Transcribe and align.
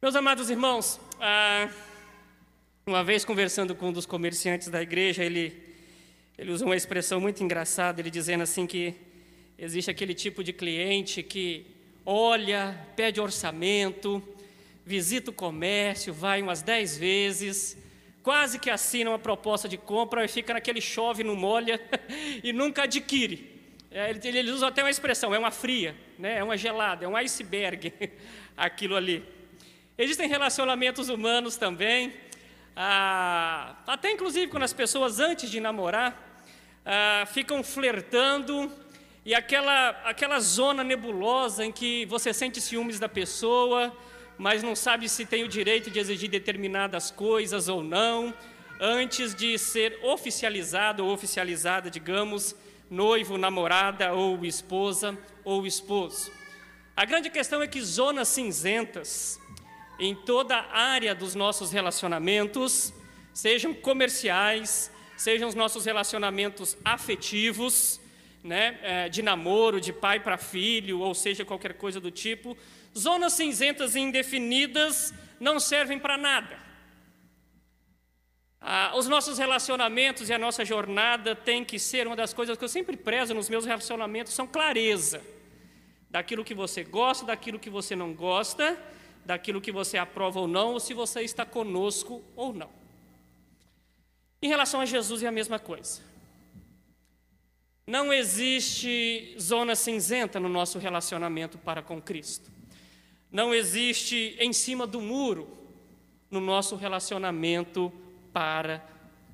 Meus 0.00 0.14
amados 0.14 0.48
irmãos, 0.48 1.00
ah, 1.20 1.68
uma 2.86 3.02
vez 3.02 3.24
conversando 3.24 3.74
com 3.74 3.88
um 3.88 3.92
dos 3.92 4.06
comerciantes 4.06 4.68
da 4.68 4.80
igreja, 4.80 5.24
ele, 5.24 5.52
ele 6.38 6.52
usou 6.52 6.68
uma 6.68 6.76
expressão 6.76 7.20
muito 7.20 7.42
engraçada, 7.42 8.00
ele 8.00 8.08
dizendo 8.08 8.42
assim 8.42 8.64
que 8.64 8.94
existe 9.58 9.90
aquele 9.90 10.14
tipo 10.14 10.44
de 10.44 10.52
cliente 10.52 11.20
que 11.20 11.66
olha, 12.06 12.78
pede 12.94 13.20
orçamento, 13.20 14.22
visita 14.86 15.32
o 15.32 15.34
comércio, 15.34 16.14
vai 16.14 16.40
umas 16.42 16.62
dez 16.62 16.96
vezes, 16.96 17.76
quase 18.22 18.60
que 18.60 18.70
assina 18.70 19.10
uma 19.10 19.18
proposta 19.18 19.68
de 19.68 19.76
compra 19.76 20.24
e 20.24 20.28
fica 20.28 20.54
naquele 20.54 20.80
chove, 20.80 21.24
não 21.24 21.34
molha 21.34 21.80
e 22.44 22.52
nunca 22.52 22.84
adquire. 22.84 23.50
É, 23.90 24.10
ele, 24.10 24.20
ele 24.22 24.52
usa 24.52 24.68
até 24.68 24.80
uma 24.80 24.90
expressão, 24.90 25.34
é 25.34 25.38
uma 25.40 25.50
fria, 25.50 25.92
né? 26.16 26.38
é 26.38 26.44
uma 26.44 26.56
gelada, 26.56 27.04
é 27.04 27.08
um 27.08 27.16
iceberg 27.16 27.92
aquilo 28.56 28.94
ali. 28.94 29.37
Existem 30.00 30.28
relacionamentos 30.28 31.08
humanos 31.08 31.56
também, 31.56 32.14
ah, 32.76 33.74
até 33.84 34.12
inclusive 34.12 34.46
quando 34.46 34.62
as 34.62 34.72
pessoas 34.72 35.18
antes 35.18 35.50
de 35.50 35.58
namorar 35.58 36.40
ah, 36.86 37.26
ficam 37.26 37.64
flertando 37.64 38.70
e 39.26 39.34
aquela, 39.34 39.88
aquela 40.04 40.38
zona 40.38 40.84
nebulosa 40.84 41.64
em 41.64 41.72
que 41.72 42.06
você 42.06 42.32
sente 42.32 42.60
ciúmes 42.60 43.00
da 43.00 43.08
pessoa, 43.08 43.92
mas 44.38 44.62
não 44.62 44.76
sabe 44.76 45.08
se 45.08 45.26
tem 45.26 45.42
o 45.42 45.48
direito 45.48 45.90
de 45.90 45.98
exigir 45.98 46.30
determinadas 46.30 47.10
coisas 47.10 47.66
ou 47.66 47.82
não, 47.82 48.32
antes 48.80 49.34
de 49.34 49.58
ser 49.58 49.98
oficializado 50.04 51.04
ou 51.04 51.12
oficializada, 51.12 51.90
digamos, 51.90 52.54
noivo, 52.88 53.36
namorada 53.36 54.12
ou 54.12 54.44
esposa 54.44 55.18
ou 55.44 55.66
esposo. 55.66 56.30
A 56.96 57.04
grande 57.04 57.30
questão 57.30 57.60
é 57.60 57.66
que 57.66 57.82
zonas 57.82 58.28
cinzentas 58.28 59.40
em 59.98 60.14
toda 60.14 60.56
a 60.56 60.78
área 60.78 61.14
dos 61.14 61.34
nossos 61.34 61.72
relacionamentos, 61.72 62.92
sejam 63.34 63.74
comerciais, 63.74 64.90
sejam 65.16 65.48
os 65.48 65.54
nossos 65.54 65.84
relacionamentos 65.84 66.76
afetivos, 66.84 68.00
né, 68.42 68.78
é, 68.82 69.08
de 69.08 69.20
namoro, 69.22 69.80
de 69.80 69.92
pai 69.92 70.20
para 70.20 70.38
filho, 70.38 71.00
ou 71.00 71.14
seja, 71.14 71.44
qualquer 71.44 71.74
coisa 71.74 72.00
do 72.00 72.10
tipo, 72.10 72.56
zonas 72.96 73.32
cinzentas 73.32 73.96
e 73.96 74.00
indefinidas 74.00 75.12
não 75.40 75.58
servem 75.58 75.98
para 75.98 76.16
nada. 76.16 76.68
Ah, 78.60 78.92
os 78.96 79.06
nossos 79.06 79.38
relacionamentos 79.38 80.28
e 80.28 80.34
a 80.34 80.38
nossa 80.38 80.64
jornada 80.64 81.34
tem 81.34 81.64
que 81.64 81.78
ser 81.78 82.06
uma 82.06 82.16
das 82.16 82.32
coisas 82.32 82.56
que 82.56 82.64
eu 82.64 82.68
sempre 82.68 82.96
prezo 82.96 83.34
nos 83.34 83.48
meus 83.48 83.64
relacionamentos, 83.64 84.32
são 84.32 84.46
clareza 84.46 85.22
daquilo 86.10 86.44
que 86.44 86.54
você 86.54 86.82
gosta, 86.82 87.26
daquilo 87.26 87.58
que 87.58 87.70
você 87.70 87.94
não 87.94 88.12
gosta, 88.12 88.76
daquilo 89.28 89.60
que 89.60 89.70
você 89.70 89.98
aprova 89.98 90.40
ou 90.40 90.48
não, 90.48 90.72
ou 90.72 90.80
se 90.80 90.94
você 90.94 91.20
está 91.20 91.44
conosco 91.44 92.24
ou 92.34 92.54
não. 92.54 92.70
Em 94.40 94.48
relação 94.48 94.80
a 94.80 94.86
Jesus 94.86 95.22
é 95.22 95.26
a 95.26 95.30
mesma 95.30 95.58
coisa. 95.58 96.00
Não 97.86 98.10
existe 98.10 99.36
zona 99.38 99.76
cinzenta 99.76 100.40
no 100.40 100.48
nosso 100.48 100.78
relacionamento 100.78 101.58
para 101.58 101.82
com 101.82 102.00
Cristo. 102.00 102.50
Não 103.30 103.54
existe 103.54 104.34
em 104.40 104.50
cima 104.54 104.86
do 104.86 104.98
muro 104.98 105.46
no 106.30 106.40
nosso 106.40 106.74
relacionamento 106.74 107.92
para 108.32 108.82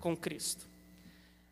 com 0.01 0.17
Cristo. 0.17 0.67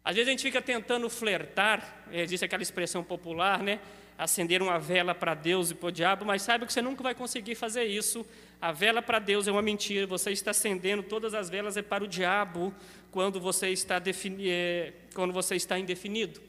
Às 0.02 0.16
vezes 0.16 0.26
a 0.26 0.32
gente 0.32 0.42
fica 0.42 0.60
tentando 0.60 1.08
flertar, 1.08 2.08
existe 2.10 2.44
aquela 2.44 2.62
expressão 2.64 3.04
popular, 3.04 3.62
né? 3.62 3.78
Acender 4.24 4.62
uma 4.62 4.78
vela 4.78 5.14
para 5.14 5.34
Deus 5.34 5.70
e 5.70 5.74
para 5.74 5.88
o 5.88 5.92
diabo, 5.92 6.24
mas 6.24 6.42
saiba 6.42 6.66
que 6.66 6.72
você 6.72 6.82
nunca 6.82 7.02
vai 7.02 7.14
conseguir 7.14 7.54
fazer 7.54 7.84
isso. 7.84 8.24
A 8.60 8.70
vela 8.70 9.02
para 9.02 9.18
Deus 9.18 9.48
é 9.48 9.52
uma 9.52 9.62
mentira, 9.62 10.06
você 10.06 10.30
está 10.30 10.52
acendendo 10.52 11.02
todas 11.02 11.34
as 11.34 11.50
velas 11.50 11.76
é 11.76 11.82
para 11.82 12.04
o 12.04 12.08
diabo 12.08 12.72
quando 13.10 13.40
você 13.40 13.70
está, 13.70 13.98
defini 13.98 14.48
é, 14.48 14.92
quando 15.14 15.32
você 15.32 15.56
está 15.56 15.78
indefinido. 15.78 16.40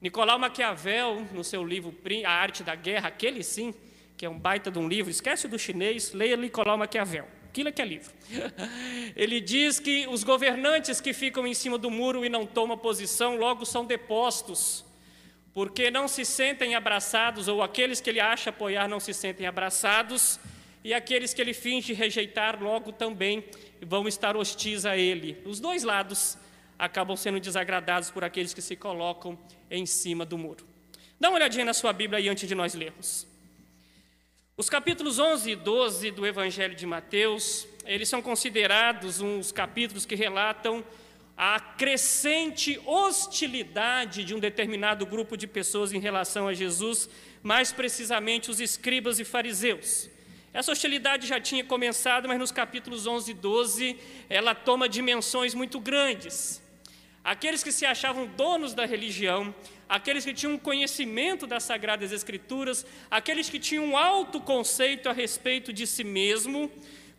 Nicolau 0.00 0.38
Maquiavel, 0.38 1.26
no 1.32 1.44
seu 1.44 1.64
livro 1.64 1.94
A 2.26 2.30
Arte 2.30 2.64
da 2.64 2.74
Guerra, 2.74 3.08
aquele 3.08 3.44
sim, 3.44 3.74
que 4.16 4.26
é 4.26 4.28
um 4.28 4.38
baita 4.38 4.70
de 4.70 4.78
um 4.78 4.88
livro, 4.88 5.10
esquece 5.10 5.46
do 5.46 5.58
chinês, 5.58 6.12
leia 6.12 6.36
Nicolau 6.36 6.76
Maquiavel. 6.76 7.26
Aquilo 7.48 7.68
é 7.68 7.72
que 7.72 7.82
é 7.82 7.84
livro. 7.84 8.10
Ele 9.14 9.38
diz 9.38 9.78
que 9.78 10.06
os 10.08 10.24
governantes 10.24 11.00
que 11.02 11.12
ficam 11.12 11.46
em 11.46 11.52
cima 11.52 11.76
do 11.76 11.90
muro 11.90 12.24
e 12.24 12.30
não 12.30 12.46
tomam 12.46 12.78
posição, 12.78 13.36
logo 13.36 13.66
são 13.66 13.84
depostos 13.84 14.84
porque 15.54 15.90
não 15.90 16.08
se 16.08 16.24
sentem 16.24 16.74
abraçados, 16.74 17.48
ou 17.48 17.62
aqueles 17.62 18.00
que 18.00 18.08
ele 18.08 18.20
acha 18.20 18.50
apoiar 18.50 18.88
não 18.88 18.98
se 18.98 19.12
sentem 19.12 19.46
abraçados, 19.46 20.40
e 20.84 20.92
aqueles 20.92 21.32
que 21.32 21.40
ele 21.40 21.52
finge 21.52 21.92
rejeitar 21.92 22.62
logo 22.62 22.92
também 22.92 23.44
vão 23.80 24.08
estar 24.08 24.36
hostis 24.36 24.84
a 24.84 24.96
ele. 24.96 25.40
Os 25.44 25.60
dois 25.60 25.82
lados 25.82 26.36
acabam 26.78 27.16
sendo 27.16 27.38
desagradados 27.38 28.10
por 28.10 28.24
aqueles 28.24 28.52
que 28.52 28.62
se 28.62 28.74
colocam 28.74 29.38
em 29.70 29.86
cima 29.86 30.24
do 30.24 30.36
muro. 30.36 30.66
Dá 31.20 31.28
uma 31.28 31.36
olhadinha 31.36 31.64
na 31.64 31.74
sua 31.74 31.92
Bíblia 31.92 32.18
aí 32.18 32.28
antes 32.28 32.48
de 32.48 32.54
nós 32.54 32.74
lermos. 32.74 33.28
Os 34.56 34.68
capítulos 34.68 35.18
11 35.18 35.50
e 35.50 35.56
12 35.56 36.10
do 36.10 36.26
Evangelho 36.26 36.74
de 36.74 36.84
Mateus, 36.84 37.66
eles 37.84 38.08
são 38.08 38.20
considerados 38.20 39.20
uns 39.20 39.52
capítulos 39.52 40.04
que 40.04 40.14
relatam 40.14 40.84
a 41.36 41.58
crescente 41.58 42.80
hostilidade 42.84 44.24
de 44.24 44.34
um 44.34 44.38
determinado 44.38 45.06
grupo 45.06 45.36
de 45.36 45.46
pessoas 45.46 45.92
em 45.92 45.98
relação 45.98 46.46
a 46.46 46.54
Jesus, 46.54 47.08
mais 47.42 47.72
precisamente 47.72 48.50
os 48.50 48.60
escribas 48.60 49.18
e 49.18 49.24
fariseus. 49.24 50.10
Essa 50.52 50.72
hostilidade 50.72 51.26
já 51.26 51.40
tinha 51.40 51.64
começado, 51.64 52.28
mas 52.28 52.38
nos 52.38 52.52
capítulos 52.52 53.06
11 53.06 53.30
e 53.30 53.34
12 53.34 53.96
ela 54.28 54.54
toma 54.54 54.88
dimensões 54.88 55.54
muito 55.54 55.80
grandes. 55.80 56.62
Aqueles 57.24 57.62
que 57.62 57.72
se 57.72 57.86
achavam 57.86 58.26
donos 58.26 58.74
da 58.74 58.84
religião, 58.84 59.54
aqueles 59.88 60.24
que 60.24 60.34
tinham 60.34 60.58
conhecimento 60.58 61.46
das 61.46 61.62
sagradas 61.62 62.12
escrituras, 62.12 62.84
aqueles 63.10 63.48
que 63.48 63.58
tinham 63.58 63.86
um 63.86 63.96
alto 63.96 64.40
conceito 64.40 65.08
a 65.08 65.12
respeito 65.12 65.72
de 65.72 65.86
si 65.86 66.04
mesmo, 66.04 66.70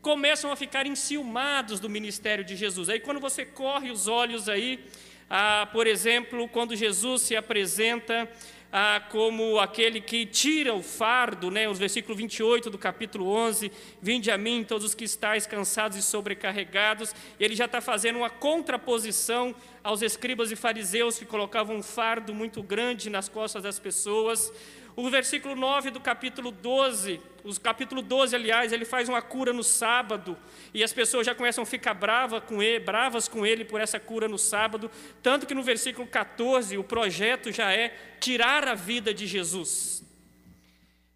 começam 0.03 0.52
a 0.52 0.56
ficar 0.58 0.86
enciumados 0.86 1.80
do 1.80 1.90
ministério 1.90 2.44
de 2.44 2.58
Jesus. 2.58 2.90
Aí 2.90 3.00
quando 3.00 3.22
você 3.22 3.46
corre 3.46 3.90
os 3.90 4.06
olhos 4.06 4.50
aí, 4.50 4.84
ah, 5.30 5.66
por 5.72 5.88
exemplo, 5.88 6.46
quando 6.50 6.75
Jesus 6.75 7.22
se 7.22 7.38
apresenta 7.38 8.30
ah, 8.69 9.02
como 9.09 9.58
aquele 9.59 10.02
que 10.02 10.25
tira 10.25 10.74
o 10.74 10.84
fardo, 10.84 11.50
né, 11.50 11.69
os 11.69 11.80
versículos 11.80 12.18
28 12.18 12.69
do 12.69 12.78
capítulo 12.78 13.30
11, 13.30 13.72
vinde 14.02 14.30
a 14.30 14.38
mim 14.38 14.66
todos 14.68 14.88
os 14.88 14.94
que 14.94 15.06
estáis 15.06 15.47
cansados 15.47 15.97
e 15.97 16.02
sobrecarregados, 16.02 17.16
ele 17.40 17.56
já 17.56 17.63
está 17.63 17.80
fazendo 17.80 18.18
uma 18.18 18.30
contraposição 18.30 19.56
aos 19.81 20.02
escribas 20.02 20.52
e 20.52 20.56
fariseus 20.58 21.18
que 21.18 21.25
colocavam 21.25 21.78
um 21.78 21.84
fardo 21.84 22.34
muito 22.34 22.62
grande 22.62 23.09
nas 23.09 23.30
costas 23.30 23.63
das 23.63 23.80
pessoas, 23.80 24.52
o 24.96 25.09
versículo 25.09 25.56
9 25.56 25.90
do 25.90 26.00
capítulo 26.00 26.52
12, 26.52 27.20
o 27.44 27.59
capítulo 27.59 28.02
12, 28.02 28.36
aliás, 28.36 28.72
ele 28.72 28.86
faz 28.86 29.09
uma 29.09 29.22
cura 29.22 29.52
no 29.52 29.64
sábado, 29.64 30.38
e 30.74 30.84
as 30.84 30.94
pessoas 30.94 31.26
já 31.26 31.34
começam 31.34 31.64
a 31.64 31.66
ficar 31.66 31.94
brava 31.94 32.40
com 32.40 32.62
ele, 32.62 32.84
bravas 32.84 33.28
com 33.28 33.46
ele 33.46 33.66
por 33.66 33.81
essa 33.81 34.00
cura 34.00 34.28
no 34.28 34.38
sábado, 34.38 34.90
tanto 35.22 35.48
que 35.48 35.54
no 35.54 35.64
versículo 35.64 36.08
14 36.08 36.78
o 36.78 36.84
projeto 36.84 37.52
já 37.52 37.72
é 37.72 37.96
tirar 38.20 38.68
a 38.68 38.76
vida 38.76 39.14
de 39.14 39.26
Jesus. 39.26 40.04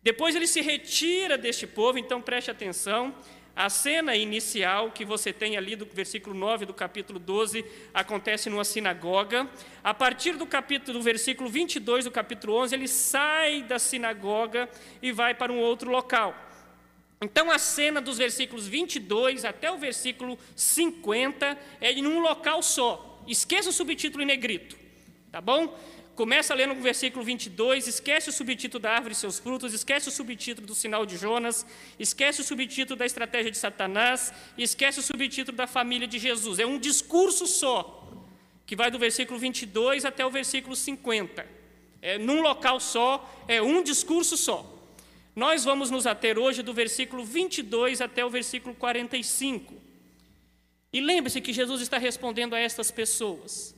Depois 0.01 0.35
ele 0.35 0.47
se 0.47 0.61
retira 0.61 1.38
deste 1.38 1.67
povo, 1.67 1.97
então 1.97 2.21
preste 2.21 2.49
atenção, 2.49 3.13
a 3.57 3.72
cena 3.72 4.16
inicial 4.16 4.91
que 4.91 5.03
você 5.03 5.34
tem 5.34 5.57
ali 5.57 5.75
do 5.75 5.88
versículo 5.91 6.38
9 6.38 6.68
do 6.68 6.75
capítulo 6.75 7.18
12 7.18 7.66
acontece 7.91 8.51
numa 8.51 8.63
sinagoga. 8.63 9.50
A 9.84 9.95
partir 9.95 10.34
do 10.34 10.45
capítulo 10.45 11.00
do 11.00 11.03
versículo 11.03 11.50
22 11.50 12.06
do 12.06 12.12
capítulo 12.12 12.53
11, 12.53 12.75
ele 12.75 12.88
sai 12.88 13.63
da 13.63 13.79
sinagoga 13.79 14.69
e 15.01 15.12
vai 15.12 15.34
para 15.34 15.51
um 15.51 15.57
outro 15.57 15.90
local. 15.90 16.35
Então 17.19 17.50
a 17.50 17.57
cena 17.57 18.00
dos 18.00 18.19
versículos 18.19 18.68
22 18.68 19.44
até 19.44 19.71
o 19.71 19.77
versículo 19.80 20.38
50 20.56 21.57
é 21.81 21.92
em 21.92 22.06
um 22.06 22.19
local 22.19 22.62
só. 22.62 23.24
Esqueça 23.27 23.71
o 23.71 23.74
subtítulo 23.74 24.21
em 24.21 24.27
negrito, 24.27 24.77
tá 25.31 25.42
bom? 25.42 25.75
Começa 26.17 26.55
lendo 26.55 26.73
no 26.73 26.81
versículo 26.81 27.23
22, 27.23 27.87
esquece 27.87 28.31
o 28.31 28.33
subtítulo 28.33 28.81
da 28.81 28.91
árvore 28.91 29.13
e 29.13 29.15
seus 29.15 29.37
frutos, 29.37 29.71
esquece 29.71 30.09
o 30.09 30.11
subtítulo 30.11 30.65
do 30.65 30.73
sinal 30.73 31.05
de 31.05 31.15
Jonas, 31.15 31.63
esquece 31.99 32.41
o 32.41 32.43
subtítulo 32.43 32.97
da 32.97 33.05
estratégia 33.05 33.51
de 33.51 33.57
Satanás, 33.57 34.33
esquece 34.57 34.99
o 34.99 35.03
subtítulo 35.03 35.55
da 35.55 35.67
família 35.67 36.07
de 36.07 36.17
Jesus. 36.17 36.57
É 36.57 36.65
um 36.65 36.79
discurso 36.79 37.45
só, 37.45 38.11
que 38.65 38.75
vai 38.75 38.89
do 38.89 38.97
versículo 38.97 39.37
22 39.37 40.05
até 40.05 40.25
o 40.25 40.31
versículo 40.31 40.75
50. 40.75 41.45
É 42.01 42.17
num 42.17 42.41
local 42.41 42.79
só, 42.79 43.45
é 43.47 43.61
um 43.61 43.83
discurso 43.83 44.35
só. 44.35 44.65
Nós 45.35 45.63
vamos 45.63 45.91
nos 45.91 46.07
ater 46.07 46.39
hoje 46.39 46.63
do 46.63 46.73
versículo 46.73 47.23
22 47.23 48.01
até 48.01 48.25
o 48.25 48.29
versículo 48.31 48.73
45. 48.73 49.71
E 50.91 50.99
lembre-se 50.99 51.39
que 51.41 51.53
Jesus 51.53 51.79
está 51.79 51.99
respondendo 51.99 52.55
a 52.55 52.59
estas 52.59 52.89
pessoas 52.89 53.75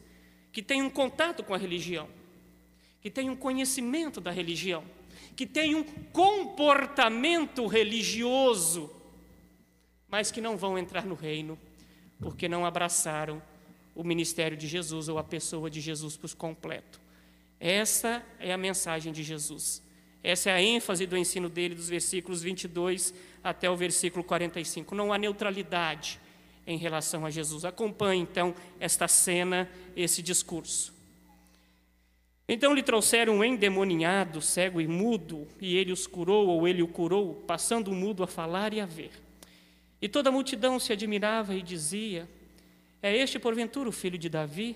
que 0.53 0.62
têm 0.62 0.81
um 0.81 0.89
contato 0.89 1.44
com 1.44 1.53
a 1.53 1.57
religião 1.57 2.19
que 3.01 3.10
tem 3.10 3.30
um 3.30 3.36
conhecimento 3.36 4.19
da 4.19 4.31
religião, 4.31 4.84
que 5.36 5.46
tem 5.46 5.75
um 5.75 5.84
comportamento 5.84 7.66
religioso. 7.68 8.96
mas 10.12 10.31
que 10.31 10.42
não 10.42 10.57
vão 10.57 10.75
entrar 10.75 11.06
no 11.06 11.13
reino 11.13 11.56
porque 12.19 12.50
não 12.50 12.66
abraçaram 12.66 13.42
o 13.96 14.04
ministério 14.04 14.57
de 14.57 14.68
Jesus 14.68 15.07
ou 15.07 15.18
a 15.18 15.24
pessoa 15.24 15.69
de 15.69 15.80
Jesus 15.80 16.18
por 16.18 16.34
completo. 16.36 17.00
Essa 17.60 18.24
é 18.40 18.51
a 18.51 18.57
mensagem 18.57 19.12
de 19.12 19.24
Jesus. 19.24 19.84
Essa 20.24 20.50
é 20.50 20.54
a 20.54 20.62
ênfase 20.62 21.06
do 21.06 21.18
ensino 21.18 21.50
dele, 21.50 21.75
dos 21.75 21.90
versículos 21.90 22.42
22 22.42 23.13
até 23.44 23.69
o 23.69 23.75
versículo 23.75 24.24
45. 24.24 24.96
Não 24.96 25.13
há 25.13 25.18
neutralidade 25.18 26.19
em 26.68 26.78
relação 26.78 27.25
a 27.25 27.30
Jesus. 27.30 27.63
Acompanhe, 27.66 28.22
então, 28.22 28.54
esta 28.80 29.07
cena, 29.07 29.69
esse 29.96 30.22
discurso. 30.22 30.94
Então 32.51 32.74
lhe 32.74 32.81
trouxeram 32.81 33.36
um 33.36 33.44
endemoniado, 33.44 34.42
cego 34.42 34.81
e 34.81 34.88
mudo, 34.88 35.48
e 35.62 35.78
ele 35.78 35.92
os 35.92 36.07
curou, 36.07 36.48
ou 36.48 36.68
ele 36.68 36.81
o 36.81 36.88
curou, 36.88 37.36
passando 37.46 37.92
o 37.92 37.96
mudo 37.96 38.24
a 38.24 38.28
falar 38.28 38.74
e 38.74 38.81
a 38.81 38.88
ver. 38.88 39.12
E 40.01 40.10
toda 40.10 40.30
a 40.30 40.31
multidão 40.31 40.80
se 40.80 40.92
admirava 40.92 41.54
e 41.54 41.62
dizia: 41.62 42.28
É 43.04 43.16
este, 43.16 43.38
porventura, 43.38 43.88
o 43.88 43.92
filho 43.92 44.18
de 44.18 44.28
Davi? 44.30 44.75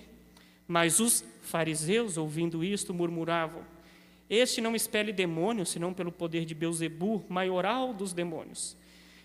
Mas 0.68 1.00
os 1.00 1.24
fariseus, 1.42 2.16
ouvindo 2.16 2.62
isto, 2.62 2.94
murmuravam: 2.94 3.64
Este 4.30 4.60
não 4.60 4.76
expele 4.76 5.12
demônios, 5.12 5.70
senão 5.70 5.92
pelo 5.92 6.12
poder 6.12 6.44
de 6.44 6.54
Beuzebu, 6.54 7.24
maioral 7.28 7.92
dos 7.92 8.12
demônios. 8.12 8.76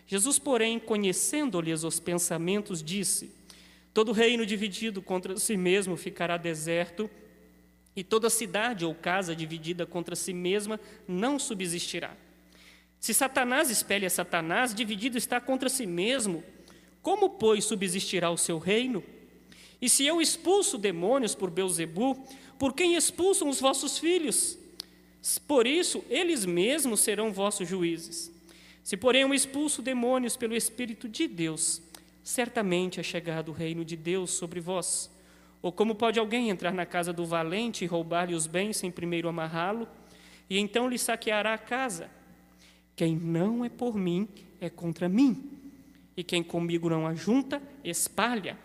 Jesus, 0.08 0.40
porém, 0.40 0.80
conhecendo-lhes 0.80 1.84
os 1.84 2.00
pensamentos, 2.00 2.82
disse: 2.82 3.32
Todo 3.94 4.12
reino 4.12 4.44
dividido 4.44 5.04
contra 5.04 5.38
si 5.38 5.56
mesmo 5.56 5.96
ficará 5.96 6.36
deserto, 6.36 7.08
e 7.96 8.04
toda 8.04 8.30
cidade 8.30 8.86
ou 8.86 8.94
casa 8.96 9.36
dividida 9.36 9.86
contra 9.86 10.16
si 10.16 10.34
mesma 10.34 10.80
não 11.08 11.38
subsistirá. 11.38 12.16
Se 13.00 13.14
Satanás 13.14 13.70
espelha 13.70 14.10
Satanás, 14.10 14.74
dividido 14.74 15.18
está 15.18 15.40
contra 15.40 15.70
si 15.70 15.86
mesmo, 15.86 16.44
como, 17.02 17.30
pois, 17.32 17.64
subsistirá 17.64 18.30
o 18.30 18.38
seu 18.38 18.58
reino? 18.58 19.04
E 19.82 19.88
se 19.88 20.06
eu 20.06 20.22
expulso 20.22 20.78
demônios 20.78 21.34
por 21.34 21.50
Beuzebu, 21.50 22.28
por 22.58 22.74
quem 22.74 22.96
expulsam 22.96 23.48
os 23.48 23.62
vossos 23.62 23.98
filhos? 23.98 24.58
Por 25.48 25.66
isso, 25.66 26.04
eles 26.10 26.46
mesmos 26.46 27.00
serão 27.00 27.32
vossos 27.32 27.68
juízes. 27.68 28.32
Se, 28.84 28.98
porém, 28.98 29.22
eu 29.22 29.34
expulso 29.34 29.82
demônios 29.82 30.36
pelo 30.36 30.56
Espírito 30.56 31.08
de 31.08 31.28
Deus, 31.28 31.82
certamente 32.24 33.00
é 33.00 33.04
chegado 33.04 33.50
o 33.50 33.54
reino 33.54 33.86
de 33.86 33.96
Deus 33.96 34.32
sobre 34.32 34.60
vós. 34.60 35.10
Ou 35.62 35.72
como 35.72 35.96
pode 35.96 36.20
alguém 36.20 36.50
entrar 36.50 36.74
na 36.74 36.86
casa 36.86 37.12
do 37.12 37.26
valente 37.26 37.84
e 37.84 37.88
roubar-lhe 37.88 38.34
os 38.34 38.48
bens 38.48 38.78
sem 38.78 38.90
primeiro 38.90 39.28
amarrá-lo, 39.28 39.88
e 40.50 40.58
então 40.58 40.90
lhe 40.90 40.98
saqueará 40.98 41.54
a 41.54 41.58
casa? 41.58 42.10
Quem 42.96 43.16
não 43.16 43.64
é 43.64 43.70
por 43.70 43.96
mim 43.96 44.28
é 44.60 44.70
contra 44.70 45.10
mim, 45.10 45.52
e 46.16 46.24
quem 46.24 46.44
comigo 46.44 46.90
não 46.90 47.06
ajunta, 47.06 47.62
espalha. 47.84 48.58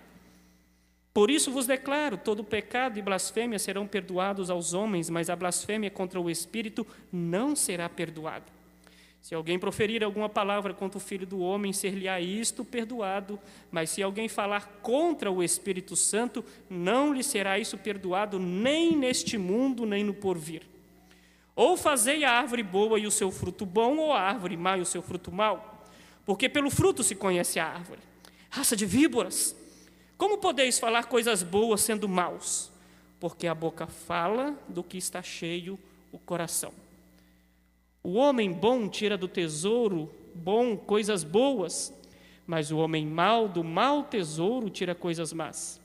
Por 1.13 1.31
isso 1.31 1.53
vos 1.53 1.67
declaro: 1.67 2.17
todo 2.17 2.43
pecado 2.43 2.99
e 2.99 3.03
blasfêmia 3.03 3.59
serão 3.59 3.87
perdoados 3.87 4.51
aos 4.51 4.75
homens, 4.75 5.09
mas 5.09 5.31
a 5.31 5.37
blasfêmia 5.37 5.91
contra 5.91 6.21
o 6.21 6.29
Espírito 6.29 6.85
não 7.13 7.55
será 7.55 7.89
perdoada. 7.89 8.47
Se 9.25 9.35
alguém 9.35 9.59
proferir 9.59 10.05
alguma 10.05 10.29
palavra 10.29 10.75
contra 10.75 10.99
o 10.99 11.01
Filho 11.01 11.27
do 11.27 11.39
Homem, 11.41 11.73
ser-lhe-á 11.73 12.21
isto 12.21 12.63
perdoado, 12.63 13.41
mas 13.71 13.89
se 13.89 14.03
alguém 14.03 14.29
falar 14.29 14.67
contra 14.83 15.33
o 15.33 15.43
Espírito 15.43 15.97
Santo, 15.97 16.45
não 16.69 17.11
lhe 17.11 17.25
será 17.25 17.59
isso 17.59 17.79
perdoado, 17.79 18.39
nem 18.39 18.95
neste 18.95 19.39
mundo, 19.39 19.87
nem 19.87 20.05
no 20.05 20.13
porvir. 20.13 20.61
Ou 21.57 21.75
fazei 21.75 22.23
a 22.23 22.33
árvore 22.33 22.63
boa 22.63 22.99
e 22.99 23.07
o 23.07 23.11
seu 23.11 23.31
fruto 23.31 23.65
bom, 23.65 23.97
ou 23.97 24.13
a 24.13 24.21
árvore 24.21 24.59
má 24.59 24.77
e 24.77 24.83
o 24.83 24.85
seu 24.85 25.01
fruto 25.01 25.33
mau. 25.33 25.87
Porque 26.27 26.47
pelo 26.47 26.69
fruto 26.69 27.03
se 27.03 27.15
conhece 27.15 27.59
a 27.59 27.67
árvore. 27.67 28.01
Raça 28.51 28.77
de 28.77 28.85
víboras, 28.85 29.57
como 30.19 30.37
podeis 30.37 30.79
falar 30.79 31.07
coisas 31.07 31.43
boas 31.43 31.81
sendo 31.81 32.07
maus? 32.07 32.71
Porque 33.19 33.47
a 33.47 33.55
boca 33.55 33.87
fala 33.87 34.55
do 34.69 34.85
que 34.85 34.99
está 34.99 35.23
cheio 35.23 35.79
o 36.13 36.19
coração. 36.19 36.84
O 38.05 38.13
homem 38.17 38.53
bom 38.53 38.87
tira 38.87 39.17
do 39.17 39.27
tesouro 39.27 40.15
bom 40.35 40.77
coisas 40.77 41.25
boas, 41.25 41.91
mas 42.47 42.71
o 42.71 42.77
homem 42.77 43.07
mau 43.07 43.49
do 43.49 43.65
mau 43.65 44.05
tesouro 44.05 44.69
tira 44.69 44.95
coisas 44.95 45.33
más. 45.33 45.81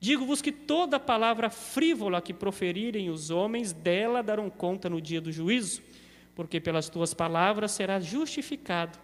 Digo-vos 0.00 0.40
que 0.40 0.50
toda 0.50 0.98
palavra 0.98 1.50
frívola 1.50 2.22
que 2.22 2.32
proferirem 2.32 3.10
os 3.10 3.28
homens, 3.28 3.70
dela 3.70 4.22
darão 4.22 4.48
conta 4.48 4.88
no 4.88 4.98
dia 4.98 5.20
do 5.20 5.30
juízo, 5.30 5.82
porque 6.34 6.58
pelas 6.58 6.88
tuas 6.88 7.12
palavras 7.12 7.72
serás 7.72 8.06
justificado 8.06 8.98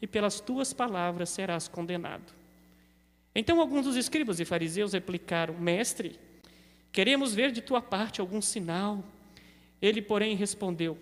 e 0.00 0.06
pelas 0.06 0.38
tuas 0.38 0.72
palavras 0.72 1.30
serás 1.30 1.66
condenado. 1.66 2.32
Então 3.34 3.60
alguns 3.60 3.86
dos 3.86 3.96
escribas 3.96 4.38
e 4.38 4.44
fariseus 4.44 4.92
replicaram: 4.92 5.54
Mestre, 5.58 6.16
queremos 6.92 7.34
ver 7.34 7.50
de 7.50 7.60
tua 7.60 7.82
parte 7.82 8.20
algum 8.20 8.40
sinal. 8.40 9.02
Ele, 9.82 10.00
porém, 10.00 10.36
respondeu: 10.36 10.96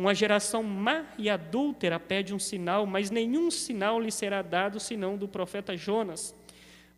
Uma 0.00 0.14
geração 0.14 0.62
má 0.62 1.04
e 1.18 1.28
adúltera 1.28 2.00
pede 2.00 2.32
um 2.32 2.38
sinal, 2.38 2.86
mas 2.86 3.10
nenhum 3.10 3.50
sinal 3.50 4.00
lhe 4.00 4.10
será 4.10 4.40
dado 4.40 4.80
senão 4.80 5.14
do 5.14 5.28
profeta 5.28 5.76
Jonas. 5.76 6.34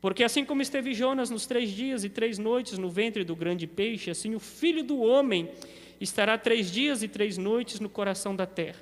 Porque 0.01 0.23
assim 0.23 0.45
como 0.45 0.63
esteve 0.63 0.95
Jonas 0.95 1.29
nos 1.29 1.45
três 1.45 1.71
dias 1.71 2.05
e 2.05 2.09
três 2.09 2.39
noites 2.39 2.79
no 2.79 2.89
ventre 2.89 3.25
do 3.25 3.35
grande 3.35 3.67
peixe, 3.67 4.09
assim 4.09 4.37
o 4.37 4.39
filho 4.39 4.85
do 4.85 5.01
homem 5.01 5.51
estará 6.01 6.39
três 6.39 6.71
dias 6.71 7.03
e 7.03 7.09
três 7.09 7.37
noites 7.37 7.81
no 7.81 7.89
coração 7.89 8.37
da 8.37 8.47
terra. 8.47 8.79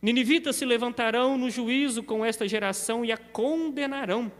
Ninivitas 0.00 0.56
se 0.56 0.64
levantarão 0.64 1.36
no 1.36 1.50
juízo 1.50 2.02
com 2.02 2.24
esta 2.24 2.48
geração 2.48 3.04
e 3.04 3.12
a 3.12 3.18
condenarão, 3.18 4.32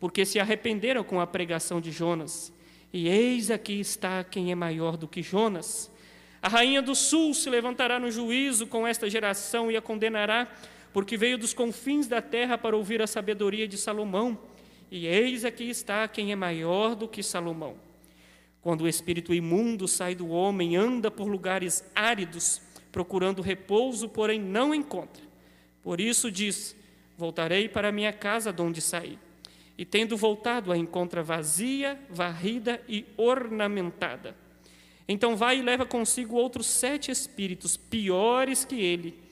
porque 0.00 0.24
se 0.24 0.40
arrependeram 0.40 1.04
com 1.04 1.20
a 1.20 1.28
pregação 1.28 1.80
de 1.80 1.92
Jonas. 1.92 2.52
E 2.92 3.06
eis 3.06 3.52
aqui 3.52 3.78
está 3.78 4.24
quem 4.24 4.50
é 4.50 4.54
maior 4.56 4.96
do 4.96 5.06
que 5.06 5.22
Jonas. 5.22 5.93
A 6.44 6.48
rainha 6.48 6.82
do 6.82 6.94
sul 6.94 7.32
se 7.32 7.48
levantará 7.48 7.98
no 7.98 8.10
juízo 8.10 8.66
com 8.66 8.86
esta 8.86 9.08
geração 9.08 9.70
e 9.70 9.78
a 9.78 9.80
condenará, 9.80 10.46
porque 10.92 11.16
veio 11.16 11.38
dos 11.38 11.54
confins 11.54 12.06
da 12.06 12.20
terra 12.20 12.58
para 12.58 12.76
ouvir 12.76 13.00
a 13.00 13.06
sabedoria 13.06 13.66
de 13.66 13.78
Salomão. 13.78 14.38
E 14.90 15.06
eis 15.06 15.46
aqui 15.46 15.70
está 15.70 16.06
quem 16.06 16.32
é 16.32 16.36
maior 16.36 16.94
do 16.94 17.08
que 17.08 17.22
Salomão. 17.22 17.76
Quando 18.60 18.82
o 18.82 18.88
espírito 18.88 19.32
imundo 19.32 19.88
sai 19.88 20.14
do 20.14 20.28
homem, 20.28 20.76
anda 20.76 21.10
por 21.10 21.26
lugares 21.28 21.82
áridos, 21.94 22.60
procurando 22.92 23.40
repouso, 23.40 24.06
porém 24.06 24.38
não 24.38 24.74
encontra. 24.74 25.24
Por 25.82 25.98
isso 25.98 26.30
diz: 26.30 26.76
Voltarei 27.16 27.70
para 27.70 27.90
minha 27.90 28.12
casa 28.12 28.52
de 28.52 28.60
onde 28.60 28.82
saí. 28.82 29.18
E 29.78 29.86
tendo 29.86 30.14
voltado, 30.14 30.70
a 30.70 30.76
encontra 30.76 31.22
vazia, 31.22 31.98
varrida 32.10 32.82
e 32.86 33.06
ornamentada. 33.16 34.43
Então 35.06 35.36
vai 35.36 35.58
e 35.58 35.62
leva 35.62 35.84
consigo 35.84 36.36
outros 36.36 36.66
sete 36.66 37.10
espíritos, 37.10 37.76
piores 37.76 38.64
que 38.64 38.80
ele. 38.80 39.22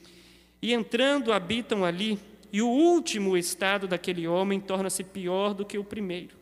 E 0.60 0.72
entrando, 0.72 1.32
habitam 1.32 1.84
ali 1.84 2.18
e 2.52 2.60
o 2.60 2.68
último 2.68 3.36
estado 3.36 3.88
daquele 3.88 4.28
homem 4.28 4.60
torna-se 4.60 5.02
pior 5.02 5.54
do 5.54 5.64
que 5.64 5.78
o 5.78 5.84
primeiro. 5.84 6.36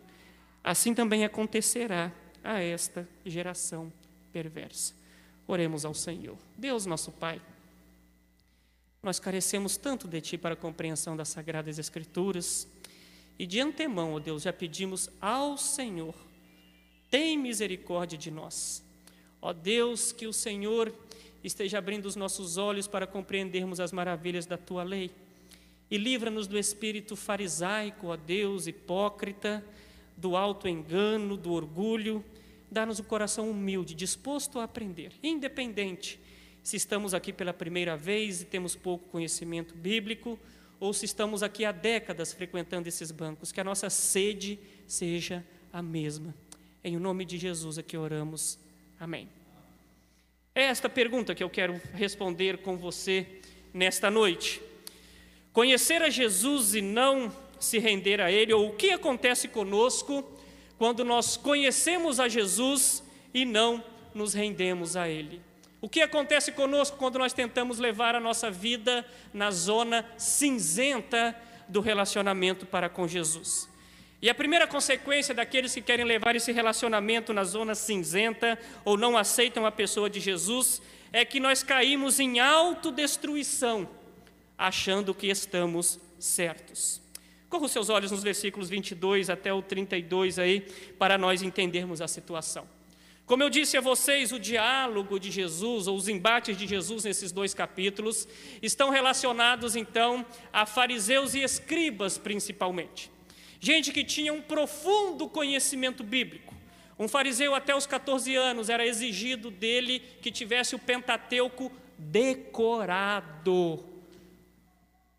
Assim 0.63 0.93
também 0.93 1.25
acontecerá 1.25 2.13
a 2.43 2.61
esta 2.61 3.09
geração 3.25 3.93
perversa. 4.33 4.95
Oremos 5.47 5.85
ao 5.85 5.95
Senhor. 5.95 6.37
Deus, 6.59 6.85
nosso 6.85 7.13
Pai, 7.13 7.41
nós 9.03 9.19
carecemos 9.21 9.77
tanto 9.77 10.09
de 10.09 10.21
Ti 10.21 10.37
para 10.37 10.55
a 10.55 10.57
compreensão 10.57 11.17
das 11.17 11.29
Sagradas 11.29 11.79
Escrituras, 11.79 12.69
e 13.39 13.47
de 13.47 13.59
antemão, 13.59 14.13
ó 14.13 14.19
Deus, 14.19 14.43
já 14.43 14.53
pedimos 14.53 15.09
ao 15.19 15.57
Senhor, 15.57 16.15
tem 17.11 17.39
misericórdia 17.39 18.19
de 18.19 18.31
nós. 18.31 18.85
Ó 19.41 19.53
Deus, 19.53 20.13
que 20.13 20.27
o 20.27 20.33
Senhor 20.33 20.93
esteja 21.43 21.79
abrindo 21.79 22.07
os 22.07 22.17
nossos 22.17 22.57
olhos 22.57 22.87
para 22.87 23.07
compreendermos 23.07 23.81
as 23.81 23.93
maravilhas 23.93 24.47
da 24.47 24.57
Tua 24.57 24.83
lei 24.83 25.11
e 25.91 25.99
livra-nos 25.99 26.47
do 26.47 26.57
espírito 26.57 27.17
farisaico, 27.17 28.09
ó 28.09 28.17
Deus, 28.17 28.69
hipócrita, 28.69 29.65
do 30.17 30.37
alto 30.37 30.69
engano, 30.69 31.37
do 31.37 31.53
orgulho. 31.53 32.25
Dá-nos 32.71 33.01
um 33.01 33.05
coração 33.05 33.51
humilde, 33.51 33.95
disposto 33.95 34.61
a 34.61 34.65
aprender, 34.65 35.13
independente 35.23 36.21
se 36.63 36.77
estamos 36.77 37.15
aqui 37.15 37.33
pela 37.33 37.53
primeira 37.53 37.97
vez 37.97 38.43
e 38.43 38.45
temos 38.45 38.77
pouco 38.77 39.09
conhecimento 39.09 39.75
bíblico, 39.75 40.39
ou 40.79 40.93
se 40.93 41.05
estamos 41.05 41.43
aqui 41.43 41.65
há 41.65 41.73
décadas 41.73 42.33
frequentando 42.33 42.89
esses 42.89 43.11
bancos, 43.11 43.51
que 43.51 43.61
a 43.61 43.65
nossa 43.65 43.91
sede 43.91 44.59
seja 44.87 45.45
a 45.73 45.83
mesma. 45.83 46.35
Em 46.85 46.97
nome 46.97 47.25
de 47.25 47.37
Jesus 47.37 47.79
é 47.79 47.83
que 47.83 47.97
oramos. 47.97 48.59
Amém. 49.01 49.31
É 50.55 50.65
esta 50.65 50.87
pergunta 50.87 51.35
que 51.35 51.43
eu 51.43 51.49
quero 51.49 51.81
responder 51.95 52.59
com 52.59 52.77
você 52.77 53.27
nesta 53.73 54.11
noite. 54.11 54.61
Conhecer 55.55 56.03
a 56.03 56.11
Jesus 56.11 56.75
e 56.75 56.83
não 56.83 57.35
se 57.59 57.79
render 57.79 58.21
a 58.21 58.31
Ele, 58.31 58.53
ou 58.53 58.69
o 58.69 58.77
que 58.77 58.91
acontece 58.91 59.49
conosco 59.49 60.23
quando 60.77 61.03
nós 61.03 61.39
conhecemos 61.39 62.21
a 62.21 62.29
Jesus 62.29 63.03
e 63.33 63.47
não 63.47 63.83
nos 64.15 64.35
rendemos 64.35 64.97
a 64.97 65.09
Ele. 65.09 65.41
O 65.81 65.89
que 65.89 66.03
acontece 66.03 66.53
conosco 66.53 66.99
quando 66.99 67.19
nós 67.19 67.33
tentamos 67.33 67.79
levar 67.79 68.15
a 68.15 68.21
nossa 68.21 68.51
vida 68.51 69.03
na 69.33 69.51
zona 69.51 70.05
cinzenta 70.19 71.35
do 71.67 71.81
relacionamento 71.81 72.67
para 72.67 72.91
com 72.91 73.09
Jesus. 73.09 73.70
E 74.23 74.29
a 74.29 74.35
primeira 74.35 74.67
consequência 74.67 75.35
daqueles 75.35 75.73
que 75.73 75.81
querem 75.81 76.05
levar 76.05 76.37
esse 76.37 76.53
relacionamento 76.53 77.33
na 77.33 77.43
zona 77.43 77.75
cinzenta 77.75 78.59
ou 78.85 78.97
não 78.97 79.17
aceitam 79.17 79.65
a 79.65 79.73
pessoa 79.73 80.11
de 80.11 80.21
Jesus 80.21 80.83
é 81.11 81.25
que 81.25 81.41
nós 81.41 81.63
caímos 81.63 82.21
em 82.21 82.39
autodestruição, 82.39 83.89
achando 84.59 85.15
que 85.15 85.29
estamos 85.29 85.99
certos. 86.19 87.01
Corra 87.49 87.65
os 87.65 87.73
seus 87.73 87.89
olhos 87.89 88.11
nos 88.13 88.23
versículos 88.23 88.69
22 88.69 89.31
até 89.31 89.53
o 89.53 89.63
32 89.63 90.39
aí, 90.39 90.61
para 90.99 91.17
nós 91.17 91.41
entendermos 91.41 92.03
a 92.03 92.07
situação. 92.07 92.69
Como 93.25 93.43
eu 93.43 93.49
disse 93.49 93.77
a 93.77 93.81
vocês, 93.81 94.33
o 94.33 94.39
diálogo 94.39 95.19
de 95.19 95.31
Jesus, 95.31 95.87
ou 95.87 95.97
os 95.97 96.09
embates 96.09 96.57
de 96.57 96.67
Jesus 96.67 97.05
nesses 97.05 97.33
dois 97.33 97.55
capítulos, 97.55 98.29
estão 98.61 98.91
relacionados 98.91 99.77
então 99.77 100.27
a 100.53 100.67
fariseus 100.67 101.35
e 101.35 101.43
escribas 101.43 102.19
principalmente 102.19 103.11
gente 103.61 103.93
que 103.93 104.03
tinha 104.03 104.33
um 104.33 104.41
profundo 104.41 105.29
conhecimento 105.29 106.03
bíblico. 106.03 106.55
Um 106.99 107.07
fariseu 107.07 107.55
até 107.55 107.75
os 107.75 107.87
14 107.87 108.35
anos 108.35 108.69
era 108.69 108.87
exigido 108.87 109.51
dele 109.51 110.01
que 110.21 110.33
tivesse 110.33 110.75
o 110.75 110.79
Pentateuco 110.79 111.71
decorado 111.97 113.85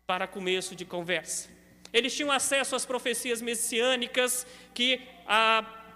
para 0.06 0.26
começo 0.26 0.74
de 0.74 0.84
conversa. 0.84 1.48
Eles 1.92 2.14
tinham 2.14 2.30
acesso 2.30 2.74
às 2.74 2.84
profecias 2.84 3.40
messiânicas 3.40 4.46
que 4.74 5.00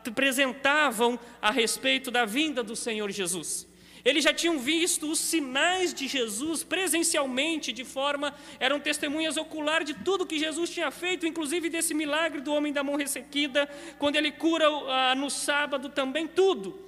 apresentavam 0.05 1.19
a 1.41 1.51
respeito 1.51 2.11
da 2.11 2.25
vinda 2.25 2.63
do 2.63 2.77
Senhor 2.77 3.11
Jesus. 3.11 3.67
Eles 4.07 4.23
já 4.23 4.33
tinham 4.33 4.57
visto 4.61 5.11
os 5.11 5.19
sinais 5.19 5.93
de 5.93 6.07
Jesus 6.07 6.63
presencialmente, 6.63 7.73
de 7.73 7.85
forma, 7.85 8.33
eram 8.61 8.79
testemunhas 8.79 9.37
ocular 9.37 9.83
de 9.83 9.95
tudo 9.95 10.25
que 10.25 10.39
Jesus 10.39 10.71
tinha 10.71 10.93
feito, 10.93 11.27
inclusive 11.27 11.69
desse 11.69 11.93
milagre 11.93 12.41
do 12.41 12.53
homem 12.53 12.73
da 12.73 12.85
mão 12.85 12.95
ressequida, 12.95 13.69
quando 13.99 14.15
ele 14.15 14.31
cura 14.31 14.69
ah, 14.69 15.17
no 15.17 15.29
sábado 15.29 15.89
também, 15.89 16.29
tudo. 16.29 16.79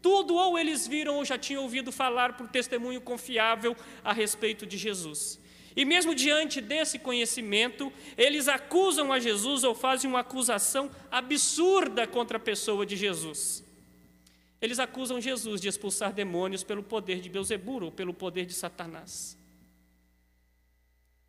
Tudo 0.00 0.36
ou 0.36 0.56
eles 0.56 0.86
viram 0.86 1.16
ou 1.16 1.24
já 1.24 1.36
tinham 1.36 1.64
ouvido 1.64 1.90
falar 1.90 2.36
por 2.36 2.46
testemunho 2.46 3.00
confiável 3.00 3.76
a 4.04 4.12
respeito 4.12 4.64
de 4.64 4.78
Jesus. 4.78 5.40
E 5.74 5.84
mesmo 5.84 6.14
diante 6.14 6.60
desse 6.60 6.96
conhecimento, 6.96 7.92
eles 8.16 8.46
acusam 8.46 9.12
a 9.12 9.18
Jesus 9.18 9.64
ou 9.64 9.74
fazem 9.74 10.08
uma 10.08 10.20
acusação 10.20 10.88
absurda 11.10 12.06
contra 12.06 12.36
a 12.36 12.40
pessoa 12.40 12.86
de 12.86 12.94
Jesus. 12.94 13.66
Eles 14.60 14.78
acusam 14.78 15.20
Jesus 15.20 15.60
de 15.60 15.68
expulsar 15.68 16.12
demônios 16.12 16.64
pelo 16.64 16.82
poder 16.82 17.20
de 17.20 17.28
Beelzebub 17.28 17.84
ou 17.84 17.92
pelo 17.92 18.12
poder 18.12 18.44
de 18.44 18.54
Satanás. 18.54 19.38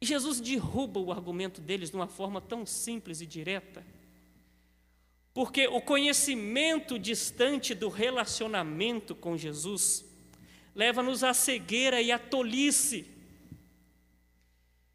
E 0.02 0.06
Jesus 0.06 0.40
derruba 0.40 1.00
o 1.00 1.12
argumento 1.12 1.62
deles 1.62 1.90
de 1.90 1.96
uma 1.96 2.08
forma 2.08 2.42
tão 2.42 2.66
simples 2.66 3.22
e 3.22 3.26
direta, 3.26 3.86
porque 5.34 5.68
o 5.68 5.82
conhecimento 5.82 6.98
distante 6.98 7.76
do 7.76 7.90
relacionamento 7.90 9.14
com 9.14 9.38
Jesus 9.38 10.06
leva-nos 10.74 11.24
à 11.24 11.34
cegueira 11.34 12.02
e 12.02 12.12
à 12.12 12.18
tolice. 12.18 13.06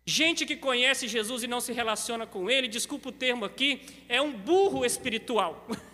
Gente 0.07 0.45
que 0.45 0.57
conhece 0.57 1.07
Jesus 1.07 1.43
e 1.43 1.47
não 1.47 1.61
se 1.61 1.73
relaciona 1.73 2.27
com 2.27 2.51
ele, 2.51 2.67
desculpa 2.67 3.11
o 3.11 3.13
termo 3.13 3.45
aqui, 3.45 3.81
é 4.09 4.21
um 4.21 4.33
burro 4.33 4.85
espiritual. 4.85 5.67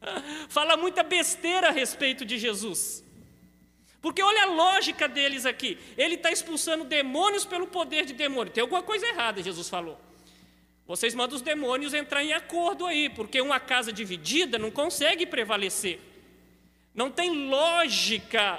Fala 0.48 0.76
muita 0.76 1.02
besteira 1.02 1.68
a 1.68 1.72
respeito 1.72 2.24
de 2.24 2.38
Jesus. 2.38 3.04
Porque 4.00 4.22
olha 4.22 4.44
a 4.44 4.46
lógica 4.46 5.06
deles 5.06 5.44
aqui. 5.44 5.78
Ele 5.96 6.14
está 6.14 6.30
expulsando 6.30 6.84
demônios 6.84 7.44
pelo 7.44 7.66
poder 7.66 8.06
de 8.06 8.14
demônio. 8.14 8.52
Tem 8.52 8.62
alguma 8.62 8.82
coisa 8.82 9.06
errada, 9.06 9.42
Jesus 9.42 9.68
falou. 9.68 10.00
Vocês 10.86 11.14
mandam 11.14 11.36
os 11.36 11.42
demônios 11.42 11.94
entrar 11.94 12.24
em 12.24 12.32
acordo 12.32 12.86
aí, 12.86 13.08
porque 13.08 13.40
uma 13.40 13.60
casa 13.60 13.92
dividida 13.92 14.58
não 14.58 14.70
consegue 14.70 15.26
prevalecer. 15.26 16.00
Não 16.94 17.10
tem 17.10 17.48
lógica 17.48 18.58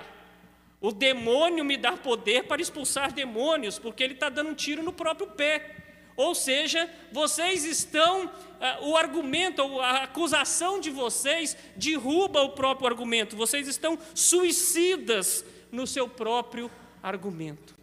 o 0.79 0.91
demônio 0.91 1.63
me 1.63 1.77
dar 1.77 1.97
poder 1.97 2.45
para 2.45 2.61
expulsar 2.61 3.11
demônios, 3.11 3.77
porque 3.77 4.03
ele 4.03 4.13
está 4.13 4.29
dando 4.29 4.49
um 4.49 4.55
tiro 4.55 4.81
no 4.81 4.91
próprio 4.91 5.27
pé. 5.27 5.80
Ou 6.21 6.35
seja, 6.35 6.87
vocês 7.11 7.65
estão, 7.65 8.27
uh, 8.27 8.89
o 8.89 8.95
argumento, 8.95 9.79
a 9.79 10.03
acusação 10.03 10.79
de 10.79 10.91
vocês 10.91 11.57
derruba 11.75 12.43
o 12.43 12.49
próprio 12.49 12.87
argumento, 12.87 13.35
vocês 13.35 13.67
estão 13.67 13.97
suicidas 14.13 15.43
no 15.71 15.87
seu 15.87 16.07
próprio 16.07 16.69
argumento. 17.01 17.75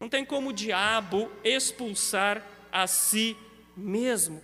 Não 0.00 0.08
tem 0.08 0.24
como 0.24 0.48
o 0.48 0.52
diabo 0.54 1.30
expulsar 1.44 2.42
a 2.72 2.86
si 2.86 3.36
mesmo. 3.76 4.42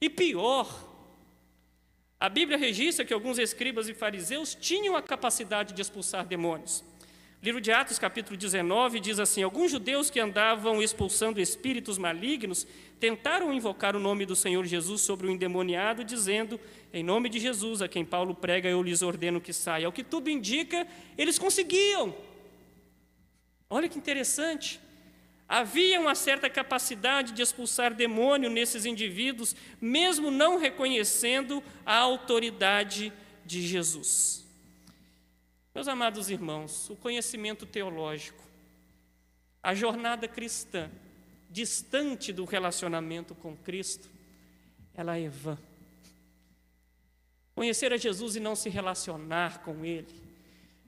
E 0.00 0.08
pior, 0.08 0.88
a 2.18 2.30
Bíblia 2.30 2.56
registra 2.56 3.04
que 3.04 3.12
alguns 3.12 3.38
escribas 3.38 3.90
e 3.90 3.94
fariseus 3.94 4.54
tinham 4.54 4.96
a 4.96 5.02
capacidade 5.02 5.74
de 5.74 5.82
expulsar 5.82 6.24
demônios. 6.24 6.82
Livro 7.42 7.60
de 7.60 7.72
Atos, 7.72 7.98
capítulo 7.98 8.36
19, 8.36 9.00
diz 9.00 9.18
assim: 9.18 9.42
Alguns 9.42 9.72
judeus 9.72 10.08
que 10.08 10.20
andavam 10.20 10.80
expulsando 10.80 11.40
espíritos 11.40 11.98
malignos 11.98 12.64
tentaram 13.00 13.52
invocar 13.52 13.96
o 13.96 13.98
nome 13.98 14.24
do 14.24 14.36
Senhor 14.36 14.64
Jesus 14.64 15.00
sobre 15.00 15.26
o 15.26 15.30
endemoniado, 15.30 16.04
dizendo: 16.04 16.60
Em 16.92 17.02
nome 17.02 17.28
de 17.28 17.40
Jesus, 17.40 17.82
a 17.82 17.88
quem 17.88 18.04
Paulo 18.04 18.32
prega, 18.32 18.68
eu 18.68 18.80
lhes 18.80 19.02
ordeno 19.02 19.40
que 19.40 19.52
saia. 19.52 19.88
O 19.88 19.92
que 19.92 20.04
tudo 20.04 20.30
indica, 20.30 20.86
eles 21.18 21.36
conseguiam. 21.36 22.14
Olha 23.68 23.88
que 23.88 23.98
interessante. 23.98 24.78
Havia 25.48 26.00
uma 26.00 26.14
certa 26.14 26.48
capacidade 26.48 27.32
de 27.32 27.42
expulsar 27.42 27.92
demônio 27.92 28.48
nesses 28.48 28.86
indivíduos, 28.86 29.56
mesmo 29.80 30.30
não 30.30 30.60
reconhecendo 30.60 31.60
a 31.84 31.96
autoridade 31.96 33.12
de 33.44 33.66
Jesus. 33.66 34.41
Meus 35.74 35.88
amados 35.88 36.28
irmãos, 36.28 36.90
o 36.90 36.96
conhecimento 36.96 37.64
teológico, 37.64 38.44
a 39.62 39.74
jornada 39.74 40.28
cristã, 40.28 40.90
distante 41.50 42.30
do 42.30 42.44
relacionamento 42.44 43.34
com 43.34 43.56
Cristo, 43.56 44.06
ela 44.94 45.16
é 45.16 45.30
vã. 45.30 45.56
Conhecer 47.54 47.90
a 47.90 47.96
Jesus 47.96 48.36
e 48.36 48.40
não 48.40 48.54
se 48.54 48.68
relacionar 48.68 49.62
com 49.62 49.82
Ele, 49.82 50.14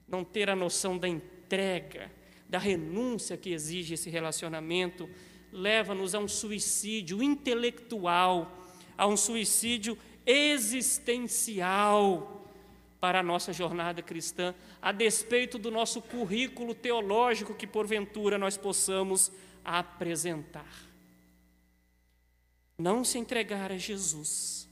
não 0.07 0.23
ter 0.23 0.51
a 0.51 0.55
noção 0.55 0.99
da 0.99 1.07
entrega, 1.07 2.11
da 2.47 2.59
renúncia 2.59 3.35
que 3.35 3.49
exige 3.49 3.95
esse 3.95 4.11
relacionamento, 4.11 5.09
leva-nos 5.51 6.13
a 6.13 6.19
um 6.19 6.27
suicídio 6.27 7.23
intelectual, 7.23 8.55
a 8.95 9.07
um 9.07 9.17
suicídio 9.17 9.97
existencial 10.27 12.44
para 13.05 13.19
a 13.19 13.23
nossa 13.23 13.53
jornada 13.53 14.01
cristã, 14.01 14.55
a 14.81 14.91
despeito 14.91 15.59
do 15.59 15.69
nosso 15.69 16.01
currículo 16.01 16.73
teológico 16.73 17.53
que 17.53 17.67
porventura 17.67 18.35
nós 18.35 18.57
possamos 18.57 19.31
apresentar. 19.63 20.73
Não 22.75 23.03
se 23.03 23.19
entregar 23.19 23.71
a 23.71 23.77
Jesus, 23.77 24.67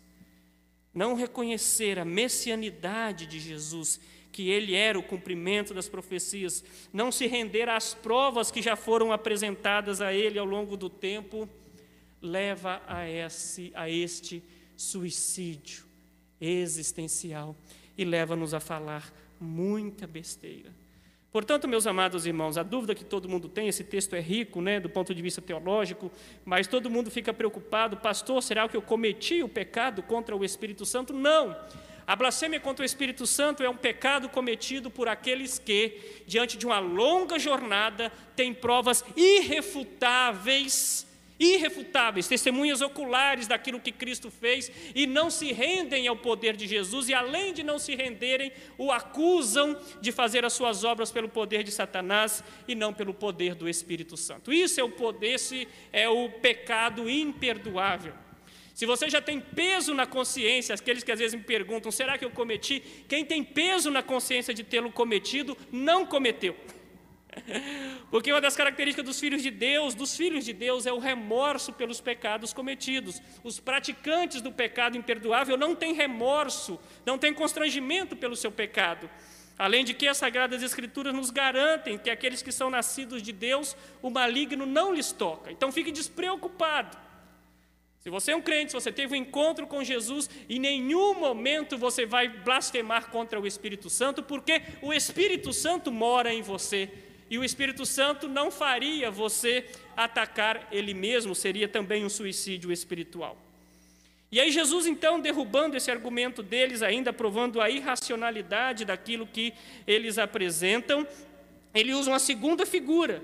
não 0.92 1.14
reconhecer 1.14 2.00
a 2.00 2.04
messianidade 2.04 3.28
de 3.28 3.40
Jesus, 3.40 4.02
que 4.32 4.50
ele 4.50 4.74
era 4.74 4.98
o 4.98 5.04
cumprimento 5.04 5.72
das 5.72 5.88
profecias, 5.88 6.64
não 6.92 7.12
se 7.12 7.28
render 7.28 7.70
às 7.70 7.94
provas 7.94 8.50
que 8.50 8.64
já 8.64 8.76
foram 8.76 9.12
apresentadas 9.12 10.02
a 10.02 10.12
ele 10.12 10.40
ao 10.40 10.46
longo 10.48 10.76
do 10.76 10.90
tempo, 10.90 11.48
leva 12.20 12.82
a, 12.88 13.08
esse, 13.08 13.72
a 13.76 13.88
este 13.88 14.44
suicídio 14.76 15.86
existencial 16.42 17.56
e 17.98 18.04
leva-nos 18.06 18.54
a 18.54 18.60
falar 18.60 19.12
muita 19.40 20.08
besteira. 20.08 20.72
Portanto, 21.32 21.68
meus 21.68 21.88
amados 21.88 22.28
irmãos, 22.28 22.58
a 22.60 22.64
dúvida 22.64 22.94
que 22.94 23.04
todo 23.04 23.28
mundo 23.28 23.50
tem, 23.50 23.68
esse 23.68 23.84
texto 23.84 24.14
é 24.16 24.20
rico, 24.20 24.62
né, 24.62 24.80
do 24.80 24.88
ponto 24.88 25.16
de 25.16 25.22
vista 25.22 25.42
teológico, 25.42 26.12
mas 26.46 26.68
todo 26.68 26.92
mundo 26.92 27.10
fica 27.10 27.34
preocupado, 27.34 27.98
pastor, 27.98 28.44
será 28.44 28.70
que 28.70 28.78
eu 28.78 28.84
cometi 28.84 29.42
o 29.42 29.50
pecado 29.50 30.04
contra 30.04 30.36
o 30.36 30.46
Espírito 30.46 30.86
Santo? 30.86 31.12
Não. 31.12 31.58
A 32.06 32.16
blasfêmia 32.16 32.60
contra 32.60 32.84
o 32.84 32.86
Espírito 32.86 33.26
Santo 33.26 33.64
é 33.64 33.70
um 33.70 33.76
pecado 33.76 34.30
cometido 34.30 34.92
por 34.92 35.08
aqueles 35.08 35.58
que, 35.58 36.22
diante 36.28 36.56
de 36.56 36.68
uma 36.68 36.78
longa 36.80 37.40
jornada, 37.40 38.12
têm 38.36 38.54
provas 38.54 39.04
irrefutáveis 39.16 41.08
irrefutáveis, 41.40 42.28
testemunhas 42.28 42.82
oculares 42.82 43.48
daquilo 43.48 43.80
que 43.80 43.92
Cristo 43.92 44.30
fez 44.30 44.72
e 44.94 45.08
não 45.08 45.30
se 45.30 45.52
rendem 45.52 46.08
ao 46.08 46.16
poder 46.16 46.56
de 46.56 46.68
Jesus 46.68 47.10
e 47.10 47.14
além 47.14 47.54
de 47.54 47.64
não 47.64 47.80
se 47.80 47.96
renderem, 47.96 48.52
o 48.78 48.92
acusam 48.92 49.80
de 50.02 50.12
fazer 50.12 50.46
as 50.46 50.54
suas 50.54 50.84
obras 50.84 51.12
pelo 51.12 51.30
poder 51.30 51.64
de 51.64 51.72
Satanás 51.72 52.44
e 52.68 52.76
não 52.76 52.94
pelo 52.94 53.14
poder 53.14 53.56
do 53.56 53.68
Espírito 53.68 54.16
Santo. 54.16 54.54
Isso 54.54 54.80
é 54.80 54.84
o 54.84 54.90
poder, 54.90 55.34
esse 55.34 55.68
é 55.92 56.08
o 56.08 56.30
pecado 56.30 57.10
imperdoável. 57.10 58.14
Se 58.74 58.88
você 58.88 59.08
já 59.08 59.22
tem 59.22 59.40
peso 59.40 59.94
na 59.94 60.08
consciência, 60.08 60.74
aqueles 60.74 61.04
que 61.04 61.12
às 61.12 61.20
vezes 61.20 61.36
me 61.36 61.44
perguntam, 61.44 61.92
será 61.92 62.18
que 62.18 62.26
eu 62.26 62.32
cometi? 62.32 62.82
Quem 63.08 63.24
tem 63.24 63.44
peso 63.44 63.92
na 63.92 64.02
consciência 64.02 64.54
de 64.54 64.64
tê-lo 64.64 64.92
cometido, 64.92 65.56
não 65.72 66.06
cometeu. 66.06 66.56
Porque 68.10 68.32
uma 68.32 68.42
das 68.42 68.56
características 68.56 69.06
dos 69.06 69.20
filhos 69.20 69.42
de 69.42 69.52
Deus, 69.52 69.94
dos 69.94 70.16
filhos 70.16 70.46
de 70.46 70.54
Deus, 70.54 70.86
é 70.86 70.94
o 70.94 71.00
remorso 71.00 71.74
pelos 71.74 72.00
pecados 72.00 72.54
cometidos. 72.54 73.22
Os 73.44 73.60
praticantes 73.60 74.42
do 74.42 74.52
pecado 74.52 74.98
imperdoável 74.98 75.58
não 75.58 75.76
têm 75.76 75.94
remorso, 75.94 76.80
não 77.06 77.18
têm 77.18 77.34
constrangimento 77.34 78.16
pelo 78.16 78.36
seu 78.36 78.52
pecado. 78.52 79.10
Além 79.58 79.86
de 79.86 79.94
que 79.94 80.08
as 80.08 80.18
Sagradas 80.18 80.64
Escrituras 80.64 81.14
nos 81.14 81.30
garantem 81.30 81.98
que 81.98 82.10
aqueles 82.10 82.42
que 82.42 82.52
são 82.52 82.70
nascidos 82.70 83.22
de 83.22 83.32
Deus, 83.32 83.76
o 84.02 84.10
maligno 84.10 84.66
não 84.66 84.94
lhes 84.94 85.12
toca. 85.12 85.52
Então 85.52 85.72
fique 85.72 85.92
despreocupado. 85.92 86.98
Se 88.00 88.10
você 88.10 88.32
é 88.32 88.36
um 88.36 88.42
crente, 88.42 88.72
se 88.72 88.76
você 88.76 88.92
teve 88.92 89.14
um 89.14 89.16
encontro 89.16 89.66
com 89.66 89.82
Jesus, 89.82 90.30
em 90.50 90.60
nenhum 90.60 91.14
momento 91.14 91.78
você 91.78 92.06
vai 92.06 92.28
blasfemar 92.28 93.10
contra 93.10 93.40
o 93.40 93.48
Espírito 93.48 93.90
Santo, 93.90 94.22
porque 94.22 94.62
o 94.82 94.92
Espírito 94.92 95.54
Santo 95.54 95.90
mora 95.90 96.34
em 96.34 96.42
você. 96.42 96.92
E 97.30 97.38
o 97.38 97.44
Espírito 97.44 97.86
Santo 97.86 98.28
não 98.28 98.52
faria 98.52 99.10
você 99.10 99.70
atacar 99.96 100.68
ele 100.72 100.94
mesmo, 100.94 101.34
seria 101.34 101.68
também 101.68 102.06
um 102.06 102.10
suicídio 102.10 102.72
espiritual. 102.72 103.38
E 104.32 104.40
aí, 104.40 104.52
Jesus, 104.52 104.88
então, 104.88 105.20
derrubando 105.20 105.78
esse 105.78 105.92
argumento 105.92 106.42
deles, 106.42 106.82
ainda 106.82 107.14
provando 107.14 107.62
a 107.62 107.70
irracionalidade 107.70 108.84
daquilo 108.84 109.28
que 109.28 109.54
eles 109.86 110.18
apresentam, 110.18 111.08
ele 111.74 111.94
usa 111.94 112.10
uma 112.10 112.18
segunda 112.20 112.66
figura. 112.66 113.22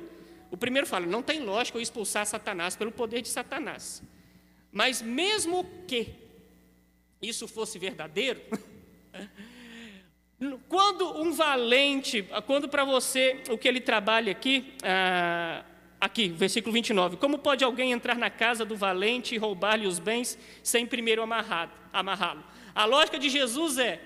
O 0.51 0.57
primeiro 0.57 0.85
fala: 0.85 1.05
não 1.05 1.23
tem 1.23 1.39
lógica 1.39 1.77
eu 1.77 1.81
expulsar 1.81 2.25
Satanás 2.25 2.75
pelo 2.75 2.91
poder 2.91 3.21
de 3.21 3.29
Satanás. 3.29 4.03
Mas 4.71 5.01
mesmo 5.01 5.67
que 5.87 6.13
isso 7.21 7.47
fosse 7.47 7.79
verdadeiro, 7.79 8.41
quando 10.67 11.21
um 11.21 11.33
valente, 11.33 12.27
quando 12.45 12.69
para 12.69 12.85
você 12.85 13.43
o 13.49 13.57
que 13.57 13.67
ele 13.67 13.81
trabalha 13.81 14.31
aqui, 14.31 14.73
ah, 14.83 15.63
Aqui, 15.99 16.29
versículo 16.29 16.71
29. 16.71 17.17
Como 17.17 17.39
pode 17.39 17.63
alguém 17.63 17.91
entrar 17.91 18.15
na 18.15 18.29
casa 18.29 18.63
do 18.63 18.77
valente 18.77 19.35
e 19.35 19.37
roubar-lhe 19.37 19.85
os 19.85 19.99
bens 19.99 20.37
sem 20.63 20.85
primeiro 20.85 21.21
amarrá-lo? 21.21 22.43
A 22.73 22.85
lógica 22.85 23.19
de 23.19 23.27
Jesus 23.27 23.77
é: 23.77 23.99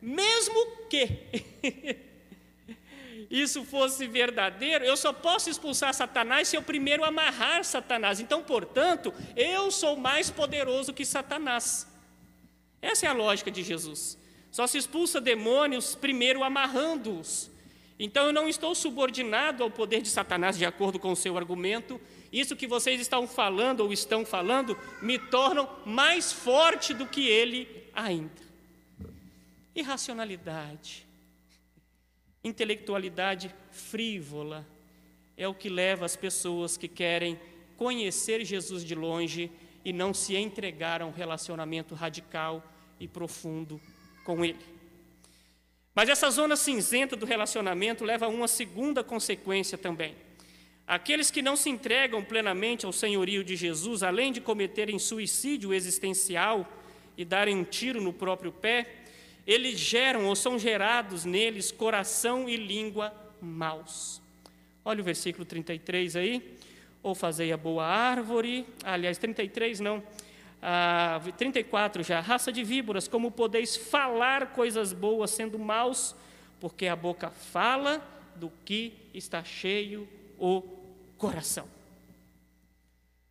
mesmo 0.00 0.54
que 0.88 1.06
isso 3.30 3.62
fosse 3.64 4.06
verdadeiro, 4.06 4.86
eu 4.86 4.96
só 4.96 5.12
posso 5.12 5.50
expulsar 5.50 5.92
Satanás 5.92 6.48
se 6.48 6.56
eu 6.56 6.62
primeiro 6.62 7.04
amarrar 7.04 7.62
Satanás. 7.62 8.20
Então, 8.20 8.42
portanto, 8.42 9.12
eu 9.36 9.70
sou 9.70 9.98
mais 9.98 10.30
poderoso 10.30 10.94
que 10.94 11.04
Satanás. 11.04 11.86
Essa 12.80 13.04
é 13.04 13.08
a 13.10 13.12
lógica 13.12 13.50
de 13.50 13.62
Jesus. 13.62 14.16
Só 14.54 14.68
se 14.68 14.78
expulsa 14.78 15.20
demônios 15.20 15.96
primeiro 15.96 16.44
amarrando-os. 16.44 17.50
Então 17.98 18.26
eu 18.26 18.32
não 18.32 18.48
estou 18.48 18.72
subordinado 18.72 19.64
ao 19.64 19.68
poder 19.68 20.00
de 20.00 20.08
Satanás, 20.08 20.56
de 20.56 20.64
acordo 20.64 20.96
com 20.96 21.10
o 21.10 21.16
seu 21.16 21.36
argumento. 21.36 22.00
Isso 22.32 22.54
que 22.54 22.68
vocês 22.68 23.00
estão 23.00 23.26
falando 23.26 23.80
ou 23.80 23.92
estão 23.92 24.24
falando 24.24 24.78
me 25.02 25.18
tornam 25.18 25.68
mais 25.84 26.32
forte 26.32 26.94
do 26.94 27.04
que 27.04 27.26
ele 27.26 27.66
ainda. 27.92 28.40
Irracionalidade, 29.74 31.04
intelectualidade 32.44 33.52
frívola 33.72 34.64
é 35.36 35.48
o 35.48 35.54
que 35.54 35.68
leva 35.68 36.04
as 36.04 36.14
pessoas 36.14 36.76
que 36.76 36.86
querem 36.86 37.40
conhecer 37.76 38.44
Jesus 38.44 38.84
de 38.84 38.94
longe 38.94 39.50
e 39.84 39.92
não 39.92 40.14
se 40.14 40.36
entregar 40.36 41.02
a 41.02 41.06
um 41.06 41.10
relacionamento 41.10 41.92
radical 41.96 42.62
e 43.00 43.08
profundo 43.08 43.80
com 44.24 44.44
ele. 44.44 44.58
Mas 45.94 46.08
essa 46.08 46.28
zona 46.30 46.56
cinzenta 46.56 47.14
do 47.14 47.24
relacionamento 47.24 48.04
leva 48.04 48.26
a 48.26 48.28
uma 48.28 48.48
segunda 48.48 49.04
consequência 49.04 49.78
também. 49.78 50.16
Aqueles 50.86 51.30
que 51.30 51.40
não 51.40 51.56
se 51.56 51.70
entregam 51.70 52.22
plenamente 52.22 52.84
ao 52.84 52.92
senhorio 52.92 53.44
de 53.44 53.54
Jesus, 53.54 54.02
além 54.02 54.32
de 54.32 54.40
cometerem 54.40 54.98
suicídio 54.98 55.72
existencial 55.72 56.68
e 57.16 57.24
darem 57.24 57.56
um 57.56 57.64
tiro 57.64 58.02
no 58.02 58.12
próprio 58.12 58.50
pé, 58.50 58.86
eles 59.46 59.78
geram 59.78 60.26
ou 60.26 60.34
são 60.34 60.58
gerados 60.58 61.24
neles 61.24 61.70
coração 61.70 62.48
e 62.48 62.56
língua 62.56 63.14
maus. 63.40 64.20
Olha 64.84 65.00
o 65.00 65.04
versículo 65.04 65.44
33 65.44 66.16
aí. 66.16 66.56
Ou 67.02 67.14
fazei 67.14 67.52
a 67.52 67.56
boa 67.56 67.84
árvore, 67.84 68.66
aliás, 68.82 69.18
33 69.18 69.78
não, 69.80 70.02
ah, 70.66 71.20
34 71.36 72.02
já, 72.02 72.20
raça 72.20 72.50
de 72.50 72.64
víboras, 72.64 73.06
como 73.06 73.30
podeis 73.30 73.76
falar 73.76 74.46
coisas 74.54 74.94
boas 74.94 75.30
sendo 75.30 75.58
maus, 75.58 76.16
porque 76.58 76.86
a 76.86 76.96
boca 76.96 77.28
fala 77.28 78.02
do 78.34 78.50
que 78.64 78.94
está 79.12 79.44
cheio 79.44 80.08
o 80.38 80.62
coração. 81.18 81.68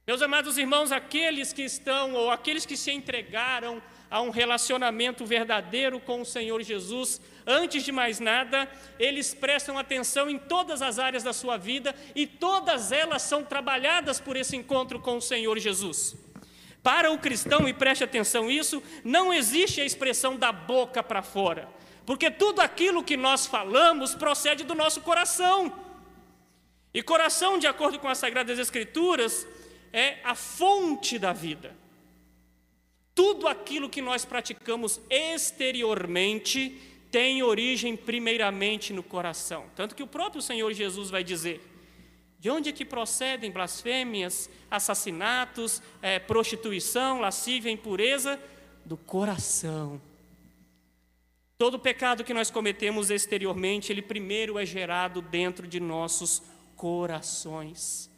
Meus 0.06 0.22
amados 0.22 0.60
irmãos, 0.60 0.92
aqueles 0.92 1.52
que 1.52 1.64
estão 1.64 2.14
ou 2.14 2.30
aqueles 2.30 2.68
que 2.68 2.78
se 2.78 2.92
entregaram 2.92 3.82
a 4.12 4.22
um 4.22 4.30
relacionamento 4.30 5.26
verdadeiro 5.26 6.00
com 6.00 6.22
o 6.22 6.26
Senhor 6.26 6.62
Jesus, 6.62 7.20
antes 7.48 7.84
de 7.84 7.92
mais 7.92 8.20
nada, 8.20 8.70
eles 9.00 9.34
prestam 9.34 9.76
atenção 9.76 10.30
em 10.30 10.38
todas 10.38 10.84
as 10.84 11.00
áreas 11.00 11.24
da 11.24 11.34
sua 11.34 11.58
vida 11.58 11.96
e 12.14 12.28
todas 12.28 12.92
elas 12.92 13.24
são 13.24 13.44
trabalhadas 13.44 14.20
por 14.20 14.38
esse 14.38 14.56
encontro 14.56 15.00
com 15.00 15.18
o 15.18 15.22
Senhor 15.22 15.58
Jesus. 15.58 16.23
Para 16.84 17.10
o 17.10 17.18
cristão, 17.18 17.68
e 17.68 17.74
preste 17.74 18.04
atenção 18.04 18.52
isso, 18.52 18.84
não 19.06 19.34
existe 19.34 19.80
a 19.80 19.86
expressão 19.86 20.36
da 20.36 20.52
boca 20.52 21.02
para 21.02 21.24
fora, 21.24 21.70
porque 22.06 22.30
tudo 22.30 22.60
aquilo 22.60 23.04
que 23.04 23.16
nós 23.16 23.48
falamos 23.48 24.14
procede 24.14 24.66
do 24.66 24.76
nosso 24.76 25.00
coração. 25.00 25.74
E 26.94 27.02
coração, 27.02 27.58
de 27.58 27.66
acordo 27.66 27.98
com 27.98 28.10
as 28.10 28.18
Sagradas 28.18 28.60
Escrituras, 28.60 29.48
é 29.94 30.18
a 30.26 30.36
fonte 30.36 31.18
da 31.18 31.32
vida. 31.32 31.74
Tudo 33.16 33.48
aquilo 33.48 33.90
que 33.90 34.02
nós 34.02 34.26
praticamos 34.26 35.00
exteriormente 35.10 36.78
tem 37.10 37.44
origem 37.44 37.96
primeiramente 37.96 38.92
no 38.92 39.04
coração. 39.04 39.68
Tanto 39.76 39.96
que 39.96 40.04
o 40.04 40.08
próprio 40.08 40.42
Senhor 40.42 40.74
Jesus 40.74 41.10
vai 41.10 41.24
dizer: 41.24 41.62
de 42.44 42.50
onde 42.50 42.72
é 42.72 42.74
que 42.74 42.84
procedem 42.84 43.50
blasfêmias, 43.50 44.50
assassinatos, 44.70 45.82
é, 46.02 46.20
prostituição, 46.20 47.22
lascívia, 47.22 47.72
impureza? 47.72 48.38
Do 48.84 48.98
coração. 48.98 50.02
Todo 51.58 51.80
pecado 51.80 52.22
que 52.22 52.34
nós 52.34 52.52
cometemos 52.52 53.10
exteriormente, 53.10 53.94
ele 53.94 54.02
primeiro 54.02 54.60
é 54.60 54.66
gerado 54.66 55.22
dentro 55.22 55.66
de 55.66 55.80
nossos 55.80 56.44
corações. 56.76 58.12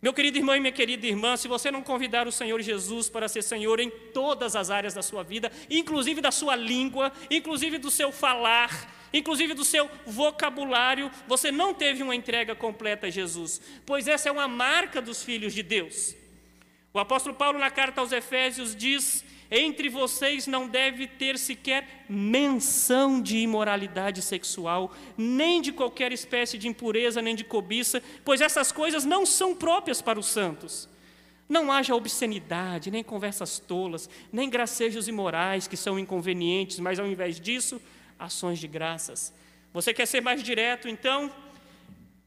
Meu 0.00 0.14
querido 0.14 0.38
irmão 0.38 0.56
e 0.56 0.60
minha 0.60 0.72
querida 0.72 1.06
irmã, 1.06 1.36
se 1.36 1.46
você 1.46 1.70
não 1.70 1.82
convidar 1.82 2.26
o 2.26 2.32
Senhor 2.32 2.62
Jesus 2.62 3.10
para 3.10 3.28
ser 3.28 3.42
Senhor 3.42 3.80
em 3.80 3.90
todas 3.90 4.56
as 4.56 4.70
áreas 4.70 4.94
da 4.94 5.02
sua 5.02 5.22
vida, 5.22 5.52
inclusive 5.68 6.22
da 6.22 6.30
sua 6.30 6.56
língua, 6.56 7.12
inclusive 7.30 7.76
do 7.76 7.90
seu 7.90 8.10
falar, 8.12 8.97
inclusive 9.12 9.54
do 9.54 9.64
seu 9.64 9.90
vocabulário, 10.06 11.10
você 11.26 11.50
não 11.50 11.72
teve 11.74 12.02
uma 12.02 12.14
entrega 12.14 12.54
completa 12.54 13.06
a 13.06 13.10
Jesus, 13.10 13.60
pois 13.86 14.08
essa 14.08 14.28
é 14.28 14.32
uma 14.32 14.48
marca 14.48 15.00
dos 15.00 15.22
filhos 15.22 15.54
de 15.54 15.62
Deus. 15.62 16.14
O 16.92 16.98
apóstolo 16.98 17.34
Paulo, 17.34 17.58
na 17.58 17.70
carta 17.70 18.00
aos 18.00 18.12
Efésios, 18.12 18.74
diz: 18.74 19.24
Entre 19.50 19.88
vocês 19.88 20.46
não 20.46 20.66
deve 20.66 21.06
ter 21.06 21.38
sequer 21.38 22.04
menção 22.08 23.20
de 23.22 23.36
imoralidade 23.38 24.22
sexual, 24.22 24.94
nem 25.16 25.60
de 25.60 25.70
qualquer 25.70 26.12
espécie 26.12 26.58
de 26.58 26.66
impureza, 26.66 27.22
nem 27.22 27.34
de 27.34 27.44
cobiça, 27.44 28.02
pois 28.24 28.40
essas 28.40 28.72
coisas 28.72 29.04
não 29.04 29.24
são 29.26 29.54
próprias 29.54 30.00
para 30.02 30.18
os 30.18 30.26
santos. 30.26 30.88
Não 31.48 31.72
haja 31.72 31.94
obscenidade, 31.94 32.90
nem 32.90 33.02
conversas 33.02 33.58
tolas, 33.58 34.08
nem 34.30 34.50
gracejos 34.50 35.08
imorais 35.08 35.66
que 35.66 35.78
são 35.78 35.98
inconvenientes, 35.98 36.78
mas 36.78 36.98
ao 36.98 37.06
invés 37.06 37.40
disso, 37.40 37.80
ações 38.18 38.58
de 38.58 38.66
graças. 38.66 39.32
Você 39.72 39.94
quer 39.94 40.06
ser 40.06 40.20
mais 40.20 40.42
direto, 40.42 40.88
então? 40.88 41.30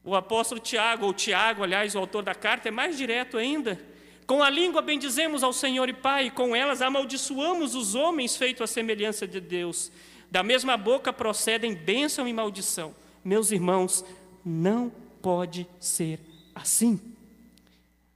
O 0.04 0.14
apóstolo 0.14 0.60
Tiago, 0.60 1.06
ou 1.06 1.12
Tiago, 1.12 1.62
aliás, 1.62 1.94
o 1.94 1.98
autor 1.98 2.22
da 2.22 2.34
carta, 2.34 2.68
é 2.68 2.70
mais 2.70 2.96
direto 2.96 3.36
ainda. 3.36 3.78
Com 4.26 4.42
a 4.42 4.50
língua 4.50 4.80
bendizemos 4.80 5.42
ao 5.42 5.52
Senhor 5.52 5.88
e 5.88 5.92
Pai, 5.92 6.26
e 6.26 6.30
com 6.30 6.56
elas 6.56 6.80
amaldiçoamos 6.80 7.74
os 7.74 7.94
homens 7.94 8.36
feitos 8.36 8.62
à 8.62 8.66
semelhança 8.66 9.26
de 9.26 9.40
Deus. 9.40 9.92
Da 10.30 10.42
mesma 10.42 10.76
boca 10.76 11.12
procedem 11.12 11.74
bênção 11.74 12.26
e 12.26 12.32
maldição. 12.32 12.94
Meus 13.24 13.52
irmãos, 13.52 14.04
não 14.44 14.90
pode 15.20 15.66
ser 15.78 16.18
assim. 16.54 17.00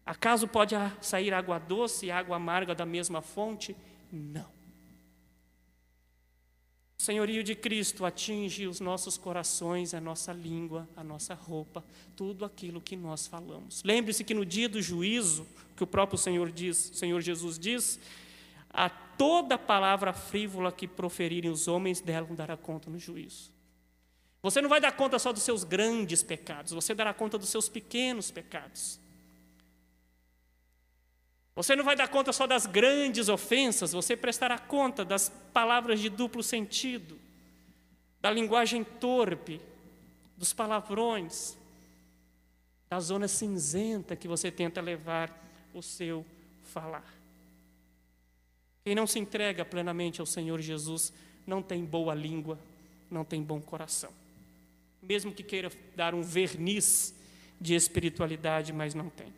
Acaso 0.05 0.49
pode 0.49 0.75
sair 1.01 1.35
água 1.35 1.59
doce 1.59 2.07
e 2.07 2.11
água 2.11 2.37
amarga 2.37 2.75
da 2.75 2.87
mesma 2.87 3.21
fonte? 3.21 3.77
Não. 4.11 4.56
O 6.99 7.03
senhorio 7.03 7.45
de 7.45 7.55
Cristo 7.55 8.05
atinge 8.05 8.67
os 8.67 8.81
nossos 8.81 9.19
corações, 9.19 9.93
a 9.93 10.01
nossa 10.01 10.33
língua, 10.33 10.89
a 10.97 11.05
nossa 11.05 11.35
roupa, 11.35 11.85
tudo 12.17 12.45
aquilo 12.45 12.81
que 12.81 12.97
nós 12.97 13.27
falamos. 13.27 13.83
Lembre-se 13.85 14.25
que 14.25 14.33
no 14.33 14.47
dia 14.47 14.69
do 14.69 14.81
juízo, 14.81 15.47
que 15.77 15.85
o 15.85 15.87
próprio 15.87 16.19
Senhor 16.19 16.51
diz, 16.51 16.91
Senhor 16.95 17.21
Jesus 17.21 17.59
diz, 17.59 18.01
a 18.71 18.89
toda 18.89 19.59
palavra 19.59 20.13
frívola 20.13 20.73
que 20.73 20.89
proferirem 20.89 21.51
os 21.51 21.69
homens 21.69 22.01
dela 22.01 22.27
dará 22.31 22.57
conta 22.57 22.91
no 22.91 22.99
juízo. 22.99 23.53
Você 24.43 24.61
não 24.61 24.69
vai 24.69 24.81
dar 24.81 24.93
conta 24.93 25.19
só 25.19 25.33
dos 25.33 25.43
seus 25.43 25.65
grandes 25.65 26.23
pecados, 26.23 26.73
você 26.73 26.95
dará 26.95 27.13
conta 27.13 27.37
dos 27.37 27.49
seus 27.49 27.69
pequenos 27.69 28.31
pecados. 28.31 29.01
Você 31.57 31.75
não 31.75 31.83
vai 31.83 31.97
dar 31.97 32.09
conta 32.09 32.35
só 32.35 32.47
das 32.47 32.67
grandes 32.67 33.31
ofensas, 33.31 33.93
você 33.93 34.15
prestará 34.15 34.59
conta 34.59 35.03
das 35.07 35.31
palavras 35.55 35.99
de 35.99 36.11
duplo 36.11 36.43
sentido, 36.43 37.19
da 38.21 38.31
linguagem 38.31 38.85
torpe, 38.85 39.59
dos 40.37 40.53
palavrões, 40.53 41.57
da 42.91 43.01
zona 43.01 43.27
cinzenta 43.27 44.15
que 44.15 44.29
você 44.29 44.51
tenta 44.51 44.83
levar 44.83 45.33
o 45.73 45.83
seu 45.83 46.27
falar. 46.63 47.11
Quem 48.85 48.95
não 48.95 49.07
se 49.07 49.19
entrega 49.19 49.65
plenamente 49.65 50.21
ao 50.21 50.27
Senhor 50.27 50.61
Jesus 50.61 51.11
não 51.47 51.63
tem 51.63 51.83
boa 51.83 52.15
língua, 52.15 52.59
não 53.11 53.25
tem 53.25 53.43
bom 53.43 53.63
coração. 53.63 54.13
Mesmo 55.01 55.33
que 55.33 55.43
queira 55.43 55.73
dar 55.97 56.15
um 56.15 56.23
verniz 56.23 57.15
de 57.59 57.75
espiritualidade, 57.75 58.75
mas 58.75 58.95
não 58.95 59.09
tem. 59.09 59.33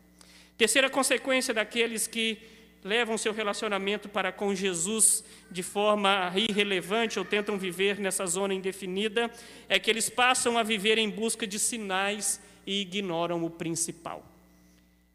Terceira 0.59 0.89
consequência 0.89 1.53
daqueles 1.53 2.05
que 2.05 2.37
levam 2.83 3.17
seu 3.17 3.31
relacionamento 3.31 4.09
para 4.09 4.29
com 4.29 4.53
Jesus 4.53 5.23
de 5.49 5.63
forma 5.63 6.33
irrelevante 6.35 7.17
ou 7.17 7.23
tentam 7.23 7.57
viver 7.57 7.97
nessa 7.97 8.25
zona 8.25 8.53
indefinida 8.53 9.31
é 9.69 9.79
que 9.79 9.89
eles 9.89 10.09
passam 10.09 10.57
a 10.57 10.63
viver 10.63 10.97
em 10.97 11.09
busca 11.09 11.47
de 11.47 11.57
sinais 11.57 12.41
e 12.67 12.81
ignoram 12.81 13.41
o 13.45 13.49
principal. 13.49 14.21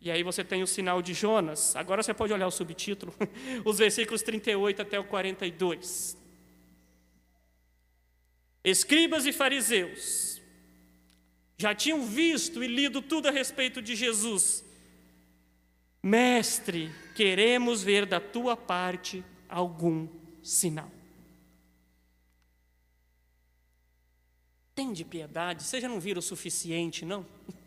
E 0.00 0.10
aí 0.10 0.22
você 0.22 0.42
tem 0.42 0.62
o 0.62 0.66
sinal 0.66 1.02
de 1.02 1.12
Jonas. 1.12 1.76
Agora 1.76 2.02
você 2.02 2.14
pode 2.14 2.32
olhar 2.32 2.46
o 2.46 2.50
subtítulo, 2.50 3.14
os 3.66 3.76
versículos 3.76 4.22
38 4.22 4.80
até 4.80 4.98
o 4.98 5.04
42. 5.04 6.16
Escribas 8.64 9.26
e 9.26 9.32
fariseus 9.32 10.40
já 11.58 11.74
tinham 11.74 12.06
visto 12.06 12.64
e 12.64 12.66
lido 12.66 13.02
tudo 13.02 13.28
a 13.28 13.30
respeito 13.30 13.82
de 13.82 13.94
Jesus 13.94 14.64
Mestre, 16.04 16.92
queremos 17.14 17.82
ver 17.82 18.04
da 18.04 18.20
tua 18.20 18.54
parte 18.54 19.24
algum 19.48 20.06
sinal. 20.42 20.90
Tem 24.74 24.92
de 24.92 25.02
piedade, 25.02 25.62
vocês 25.62 25.80
já 25.80 25.88
não 25.88 25.98
viram 25.98 26.18
o 26.18 26.22
suficiente, 26.22 27.06
não? 27.06 27.24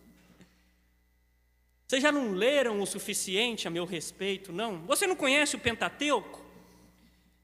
Vocês 1.87 2.03
já 2.03 2.11
não 2.11 2.33
leram 2.33 2.79
o 2.79 2.85
suficiente 2.85 3.67
a 3.67 3.71
meu 3.71 3.85
respeito, 3.85 4.51
não? 4.51 4.85
Você 4.85 5.07
não 5.07 5.15
conhece 5.15 5.55
o 5.55 5.59
Pentateuco? 5.59 6.45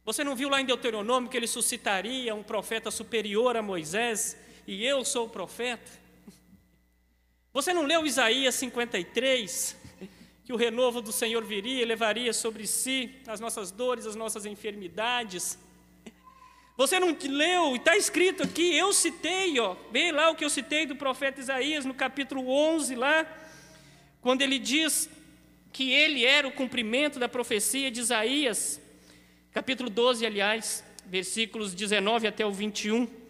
Você 0.05 0.23
não 0.23 0.35
viu 0.35 0.49
lá 0.49 0.61
em 0.61 0.65
Deuteronômio 0.65 1.29
que 1.29 1.37
ele 1.37 1.47
suscitaria 1.47 2.35
um 2.35 2.43
profeta 2.43 2.91
superior 2.91 3.57
a 3.57 3.63
Moisés 3.63 4.37
e 4.67 4.85
eu 4.85 5.03
sou 5.03 5.25
o 5.25 5.29
profeta? 5.29 5.91
Você 7.51 7.73
não 7.73 7.83
leu 7.83 8.05
Isaías 8.05 8.53
53? 8.55 9.81
Que 10.43 10.51
o 10.51 10.57
renovo 10.57 11.01
do 11.01 11.11
Senhor 11.11 11.43
viria 11.43 11.81
e 11.81 11.85
levaria 11.85 12.33
sobre 12.33 12.67
si 12.67 13.15
as 13.27 13.39
nossas 13.39 13.71
dores, 13.71 14.05
as 14.05 14.15
nossas 14.15 14.45
enfermidades. 14.45 15.57
Você 16.75 16.99
não 16.99 17.15
leu, 17.29 17.75
está 17.75 17.95
escrito 17.95 18.43
aqui, 18.43 18.75
eu 18.75 18.91
citei, 18.91 19.59
ó, 19.59 19.75
vê 19.91 20.11
lá 20.11 20.31
o 20.31 20.35
que 20.35 20.43
eu 20.43 20.49
citei 20.49 20.85
do 20.85 20.95
profeta 20.95 21.39
Isaías 21.39 21.85
no 21.85 21.93
capítulo 21.93 22.49
11, 22.49 22.95
lá, 22.95 23.25
quando 24.21 24.41
ele 24.41 24.57
diz 24.57 25.09
que 25.71 25.91
ele 25.91 26.25
era 26.25 26.47
o 26.47 26.51
cumprimento 26.51 27.19
da 27.19 27.29
profecia 27.29 27.89
de 27.89 27.99
Isaías, 27.99 28.81
capítulo 29.51 29.89
12, 29.89 30.25
aliás, 30.25 30.83
versículos 31.05 31.73
19 31.73 32.27
até 32.27 32.45
o 32.45 32.51
21. 32.51 33.22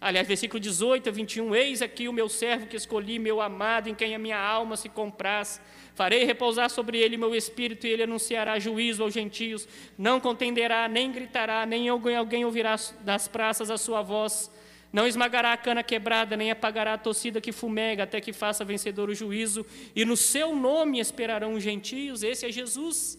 Aliás, 0.00 0.26
versículo 0.26 0.58
18 0.58 1.10
a 1.10 1.12
21, 1.12 1.54
eis 1.54 1.82
aqui 1.82 2.08
o 2.08 2.12
meu 2.12 2.26
servo 2.26 2.66
que 2.66 2.76
escolhi, 2.76 3.18
meu 3.18 3.38
amado, 3.38 3.88
em 3.88 3.94
quem 3.94 4.14
a 4.14 4.18
minha 4.18 4.38
alma 4.38 4.74
se 4.74 4.88
compraz. 4.88 5.60
Farei 5.94 6.24
repousar 6.24 6.70
sobre 6.70 6.98
ele 6.98 7.18
meu 7.18 7.34
espírito 7.34 7.86
e 7.86 7.90
ele 7.90 8.04
anunciará 8.04 8.58
juízo 8.58 9.02
aos 9.02 9.12
gentios. 9.12 9.68
Não 9.98 10.18
contenderá, 10.18 10.88
nem 10.88 11.12
gritará, 11.12 11.66
nem 11.66 11.86
alguém 11.90 12.44
ouvirá 12.46 12.76
das 13.00 13.28
praças 13.28 13.70
a 13.70 13.76
sua 13.76 14.00
voz. 14.00 14.50
Não 14.90 15.06
esmagará 15.06 15.52
a 15.52 15.56
cana 15.58 15.82
quebrada, 15.82 16.34
nem 16.34 16.50
apagará 16.50 16.94
a 16.94 16.98
torcida 16.98 17.38
que 17.38 17.52
fumega, 17.52 18.04
até 18.04 18.22
que 18.22 18.32
faça 18.32 18.64
vencedor 18.64 19.10
o 19.10 19.14
juízo. 19.14 19.66
E 19.94 20.06
no 20.06 20.16
seu 20.16 20.56
nome 20.56 20.98
esperarão 20.98 21.52
os 21.52 21.62
gentios. 21.62 22.22
Esse 22.22 22.46
é 22.46 22.50
Jesus. 22.50 23.18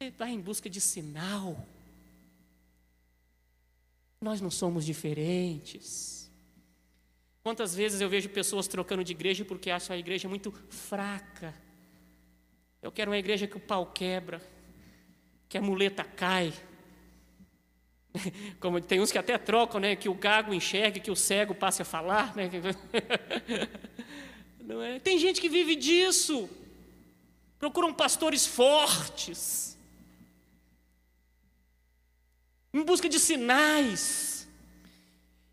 Ele 0.00 0.10
está 0.10 0.28
em 0.28 0.40
busca 0.40 0.68
de 0.68 0.80
sinal. 0.80 1.64
Nós 4.20 4.40
não 4.40 4.50
somos 4.50 4.84
diferentes. 4.84 6.30
Quantas 7.42 7.74
vezes 7.74 8.00
eu 8.00 8.08
vejo 8.08 8.28
pessoas 8.28 8.66
trocando 8.66 9.04
de 9.04 9.12
igreja 9.12 9.44
porque 9.44 9.70
acham 9.70 9.94
a 9.94 9.98
igreja 9.98 10.28
muito 10.28 10.52
fraca. 10.68 11.54
Eu 12.82 12.90
quero 12.90 13.10
uma 13.10 13.18
igreja 13.18 13.46
que 13.46 13.56
o 13.56 13.60
pau 13.60 13.86
quebra, 13.86 14.40
que 15.48 15.56
a 15.56 15.62
muleta 15.62 16.02
cai. 16.02 16.52
Como 18.58 18.80
tem 18.80 19.00
uns 19.00 19.12
que 19.12 19.18
até 19.18 19.38
trocam, 19.38 19.80
né? 19.80 19.94
Que 19.94 20.08
o 20.08 20.14
gago 20.14 20.52
enxergue, 20.52 21.00
que 21.00 21.10
o 21.10 21.16
cego 21.16 21.54
passe 21.54 21.82
a 21.82 21.84
falar, 21.84 22.34
né? 22.34 22.50
Não 24.60 24.82
é? 24.82 24.98
Tem 24.98 25.18
gente 25.18 25.40
que 25.40 25.48
vive 25.48 25.76
disso. 25.76 26.48
Procuram 27.58 27.94
pastores 27.94 28.46
fortes 28.46 29.75
em 32.76 32.82
busca 32.82 33.08
de 33.08 33.18
sinais. 33.18 34.46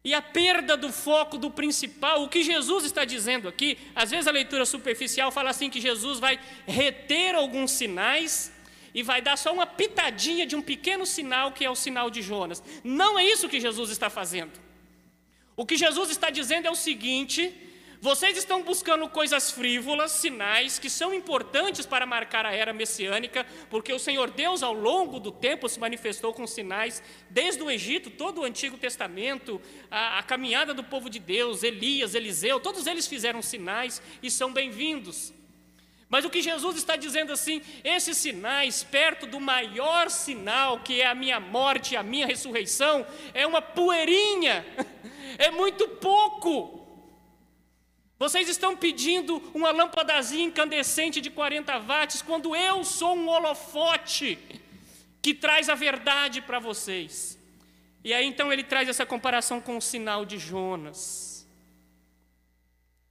E 0.03 0.13
a 0.13 0.21
perda 0.21 0.75
do 0.75 0.91
foco 0.91 1.37
do 1.37 1.49
principal, 1.49 2.23
o 2.23 2.27
que 2.27 2.43
Jesus 2.43 2.83
está 2.83 3.05
dizendo 3.05 3.47
aqui, 3.47 3.77
às 3.95 4.11
vezes 4.11 4.27
a 4.27 4.31
leitura 4.31 4.65
superficial 4.65 5.31
fala 5.31 5.49
assim 5.49 5.69
que 5.69 5.79
Jesus 5.79 6.19
vai 6.19 6.37
reter 6.67 7.33
alguns 7.35 7.71
sinais 7.71 8.51
e 8.93 9.01
vai 9.01 9.21
dar 9.21 9.37
só 9.37 9.53
uma 9.53 9.65
pitadinha 9.65 10.45
de 10.45 10.57
um 10.57 10.61
pequeno 10.61 11.05
sinal 11.05 11.53
que 11.53 11.63
é 11.63 11.69
o 11.69 11.75
sinal 11.75 12.09
de 12.09 12.21
Jonas. 12.21 12.61
Não 12.83 13.17
é 13.17 13.25
isso 13.25 13.47
que 13.47 13.61
Jesus 13.61 13.89
está 13.89 14.09
fazendo. 14.09 14.59
O 15.55 15.65
que 15.65 15.77
Jesus 15.77 16.09
está 16.09 16.29
dizendo 16.29 16.67
é 16.67 16.71
o 16.71 16.75
seguinte: 16.75 17.55
vocês 18.03 18.37
estão 18.37 18.61
buscando 18.61 19.07
coisas 19.07 19.49
frívolas, 19.49 20.11
sinais 20.11 20.77
que 20.77 20.89
são 20.89 21.13
importantes 21.13 21.85
para 21.85 22.05
marcar 22.05 22.45
a 22.45 22.51
era 22.51 22.73
messiânica, 22.73 23.45
porque 23.69 23.93
o 23.93 23.97
Senhor 23.97 24.29
Deus, 24.29 24.61
ao 24.61 24.73
longo 24.73 25.21
do 25.21 25.31
tempo, 25.31 25.69
se 25.69 25.79
manifestou 25.79 26.33
com 26.33 26.45
sinais, 26.45 27.01
desde 27.29 27.63
o 27.63 27.71
Egito, 27.71 28.09
todo 28.09 28.41
o 28.41 28.43
Antigo 28.43 28.77
Testamento, 28.77 29.61
a, 29.89 30.19
a 30.19 30.23
caminhada 30.23 30.73
do 30.73 30.83
povo 30.83 31.09
de 31.09 31.17
Deus, 31.17 31.63
Elias, 31.63 32.13
Eliseu, 32.13 32.59
todos 32.59 32.87
eles 32.87 33.07
fizeram 33.07 33.41
sinais 33.41 34.01
e 34.21 34.29
são 34.29 34.51
bem-vindos. 34.51 35.31
Mas 36.09 36.25
o 36.25 36.29
que 36.29 36.41
Jesus 36.41 36.75
está 36.75 36.97
dizendo 36.97 37.31
assim, 37.31 37.61
esses 37.85 38.17
sinais, 38.17 38.83
perto 38.83 39.25
do 39.25 39.39
maior 39.39 40.09
sinal, 40.09 40.81
que 40.81 40.99
é 40.99 41.07
a 41.07 41.15
minha 41.15 41.39
morte, 41.39 41.95
a 41.95 42.03
minha 42.03 42.27
ressurreição, 42.27 43.07
é 43.33 43.47
uma 43.47 43.61
poeirinha, 43.61 44.65
é 45.39 45.49
muito 45.51 45.87
pouco. 45.87 46.82
Vocês 48.17 48.47
estão 48.47 48.75
pedindo 48.75 49.41
uma 49.53 49.71
lâmpadazinha 49.71 50.45
incandescente 50.45 51.19
de 51.19 51.29
40 51.29 51.79
watts, 51.79 52.21
quando 52.21 52.55
eu 52.55 52.83
sou 52.83 53.15
um 53.15 53.27
holofote 53.27 54.37
que 55.21 55.33
traz 55.33 55.69
a 55.69 55.75
verdade 55.75 56.41
para 56.41 56.59
vocês. 56.59 57.39
E 58.03 58.13
aí 58.13 58.25
então 58.25 58.51
ele 58.51 58.63
traz 58.63 58.89
essa 58.89 59.05
comparação 59.05 59.61
com 59.61 59.77
o 59.77 59.81
sinal 59.81 60.25
de 60.25 60.37
Jonas. 60.37 61.47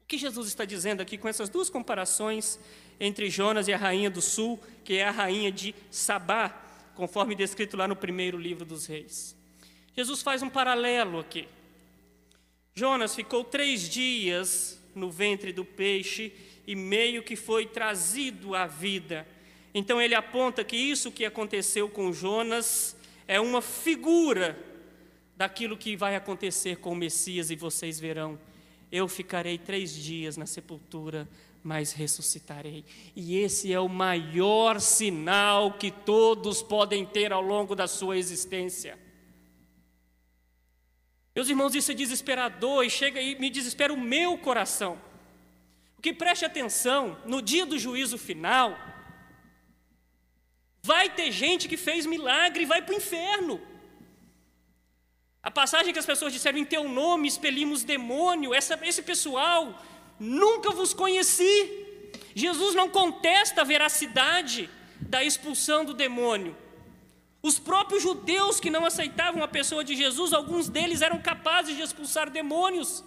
O 0.02 0.06
que 0.06 0.18
Jesus 0.18 0.48
está 0.48 0.64
dizendo 0.64 1.00
aqui 1.00 1.16
com 1.16 1.28
essas 1.28 1.48
duas 1.48 1.70
comparações 1.70 2.60
entre 3.00 3.30
Jonas 3.30 3.66
e 3.68 3.72
a 3.72 3.78
rainha 3.78 4.10
do 4.10 4.20
sul, 4.20 4.60
que 4.84 4.98
é 4.98 5.08
a 5.08 5.10
rainha 5.10 5.50
de 5.50 5.74
Sabá, 5.90 6.50
conforme 6.94 7.34
descrito 7.34 7.76
lá 7.76 7.88
no 7.88 7.96
primeiro 7.96 8.36
livro 8.36 8.64
dos 8.64 8.86
reis? 8.86 9.34
Jesus 9.96 10.22
faz 10.22 10.42
um 10.42 10.50
paralelo 10.50 11.18
aqui. 11.18 11.48
Jonas 12.74 13.14
ficou 13.14 13.42
três 13.42 13.88
dias 13.88 14.81
no 14.94 15.10
ventre 15.10 15.52
do 15.52 15.64
peixe 15.64 16.32
e 16.66 16.74
meio 16.74 17.22
que 17.22 17.36
foi 17.36 17.66
trazido 17.66 18.54
à 18.54 18.66
vida. 18.66 19.26
Então 19.74 20.00
ele 20.00 20.14
aponta 20.14 20.62
que 20.62 20.76
isso 20.76 21.10
que 21.10 21.24
aconteceu 21.24 21.88
com 21.88 22.12
Jonas 22.12 22.96
é 23.26 23.40
uma 23.40 23.62
figura 23.62 24.58
daquilo 25.36 25.76
que 25.76 25.96
vai 25.96 26.14
acontecer 26.14 26.76
com 26.76 26.92
o 26.92 26.96
Messias, 26.96 27.50
e 27.50 27.56
vocês 27.56 27.98
verão. 27.98 28.38
Eu 28.90 29.08
ficarei 29.08 29.56
três 29.56 29.94
dias 29.94 30.36
na 30.36 30.46
sepultura, 30.46 31.28
mas 31.64 31.92
ressuscitarei. 31.92 32.84
E 33.16 33.38
esse 33.38 33.72
é 33.72 33.80
o 33.80 33.88
maior 33.88 34.80
sinal 34.80 35.72
que 35.72 35.90
todos 35.90 36.62
podem 36.62 37.06
ter 37.06 37.32
ao 37.32 37.40
longo 37.40 37.74
da 37.74 37.86
sua 37.86 38.18
existência. 38.18 38.98
Meus 41.34 41.48
irmãos, 41.48 41.74
isso 41.74 41.90
é 41.90 41.94
desesperador 41.94 42.84
e 42.84 42.90
chega 42.90 43.20
e 43.20 43.34
me 43.38 43.48
desespera 43.48 43.92
o 43.92 44.00
meu 44.00 44.36
coração. 44.36 45.00
Porque 45.94 46.12
preste 46.12 46.44
atenção, 46.44 47.16
no 47.24 47.40
dia 47.40 47.64
do 47.64 47.78
juízo 47.78 48.18
final, 48.18 48.76
vai 50.82 51.08
ter 51.08 51.30
gente 51.30 51.68
que 51.68 51.76
fez 51.76 52.04
milagre 52.04 52.64
e 52.64 52.66
vai 52.66 52.82
para 52.82 52.94
o 52.94 52.98
inferno. 52.98 53.60
A 55.42 55.50
passagem 55.50 55.92
que 55.92 55.98
as 55.98 56.06
pessoas 56.06 56.32
disseram, 56.32 56.58
em 56.58 56.64
teu 56.64 56.88
nome 56.88 57.26
expelimos 57.26 57.82
demônio, 57.82 58.54
essa, 58.54 58.78
esse 58.82 59.02
pessoal, 59.02 59.82
nunca 60.20 60.70
vos 60.70 60.92
conheci. 60.92 62.10
Jesus 62.34 62.74
não 62.74 62.88
contesta 62.88 63.62
a 63.62 63.64
veracidade 63.64 64.68
da 65.00 65.24
expulsão 65.24 65.84
do 65.84 65.94
demônio. 65.94 66.56
Os 67.42 67.58
próprios 67.58 68.04
judeus 68.04 68.60
que 68.60 68.70
não 68.70 68.86
aceitavam 68.86 69.42
a 69.42 69.48
pessoa 69.48 69.82
de 69.82 69.96
Jesus, 69.96 70.32
alguns 70.32 70.68
deles 70.68 71.02
eram 71.02 71.20
capazes 71.20 71.74
de 71.74 71.82
expulsar 71.82 72.30
demônios 72.30 73.02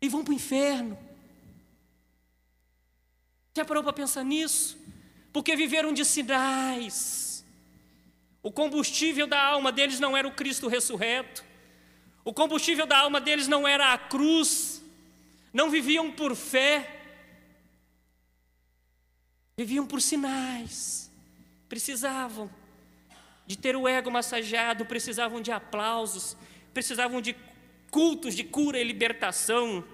e 0.00 0.08
vão 0.10 0.22
para 0.22 0.32
o 0.32 0.34
inferno. 0.34 0.98
Já 3.56 3.64
parou 3.64 3.82
para 3.82 3.94
pensar 3.94 4.22
nisso? 4.22 4.76
Porque 5.32 5.56
viveram 5.56 5.90
de 5.94 6.04
sinais. 6.04 7.42
O 8.42 8.52
combustível 8.52 9.26
da 9.26 9.42
alma 9.42 9.72
deles 9.72 9.98
não 9.98 10.14
era 10.14 10.28
o 10.28 10.34
Cristo 10.34 10.68
ressurreto. 10.68 11.42
O 12.22 12.34
combustível 12.34 12.86
da 12.86 12.98
alma 12.98 13.22
deles 13.22 13.48
não 13.48 13.66
era 13.66 13.94
a 13.94 13.98
cruz. 13.98 14.82
Não 15.50 15.70
viviam 15.70 16.12
por 16.12 16.36
fé. 16.36 16.92
Viviam 19.56 19.86
por 19.86 20.02
sinais. 20.02 21.10
Precisavam 21.70 22.50
de 23.46 23.56
ter 23.56 23.76
o 23.76 23.86
ego 23.86 24.10
massageado, 24.10 24.84
precisavam 24.84 25.40
de 25.40 25.52
aplausos, 25.52 26.36
precisavam 26.74 27.20
de 27.20 27.36
cultos 27.90 28.34
de 28.34 28.44
cura 28.44 28.78
e 28.78 28.84
libertação. 28.84 29.84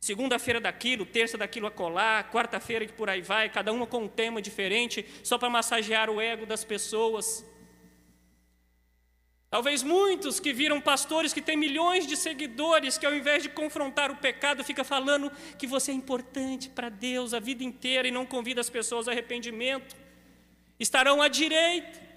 Segunda-feira 0.00 0.60
daquilo, 0.60 1.04
terça 1.04 1.36
daquilo 1.36 1.66
a 1.66 1.70
colar, 1.70 2.30
quarta-feira 2.30 2.86
que 2.86 2.92
por 2.92 3.10
aí 3.10 3.20
vai, 3.20 3.50
cada 3.50 3.72
uma 3.72 3.86
com 3.86 4.04
um 4.04 4.08
tema 4.08 4.40
diferente, 4.40 5.04
só 5.22 5.36
para 5.36 5.50
massagear 5.50 6.08
o 6.08 6.20
ego 6.20 6.46
das 6.46 6.64
pessoas. 6.64 7.44
Talvez 9.50 9.82
muitos 9.82 10.38
que 10.38 10.52
viram 10.52 10.80
pastores 10.80 11.32
que 11.32 11.42
têm 11.42 11.56
milhões 11.56 12.06
de 12.06 12.16
seguidores, 12.16 12.96
que 12.96 13.04
ao 13.04 13.12
invés 13.12 13.42
de 13.42 13.48
confrontar 13.48 14.10
o 14.10 14.16
pecado, 14.16 14.62
fica 14.62 14.84
falando 14.84 15.30
que 15.58 15.66
você 15.66 15.90
é 15.90 15.94
importante 15.94 16.68
para 16.68 16.88
Deus 16.88 17.34
a 17.34 17.40
vida 17.40 17.64
inteira 17.64 18.06
e 18.06 18.12
não 18.12 18.24
convida 18.24 18.60
as 18.60 18.70
pessoas 18.70 19.08
ao 19.08 19.12
arrependimento, 19.12 19.96
estarão 20.78 21.20
à 21.20 21.26
direita 21.26 22.09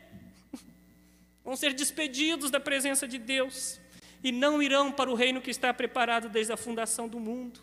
vão 1.43 1.55
ser 1.55 1.73
despedidos 1.73 2.49
da 2.49 2.59
presença 2.59 3.07
de 3.07 3.17
Deus 3.17 3.79
e 4.23 4.31
não 4.31 4.61
irão 4.61 4.91
para 4.91 5.11
o 5.11 5.15
reino 5.15 5.41
que 5.41 5.51
está 5.51 5.73
preparado 5.73 6.29
desde 6.29 6.53
a 6.53 6.57
fundação 6.57 7.07
do 7.07 7.19
mundo. 7.19 7.59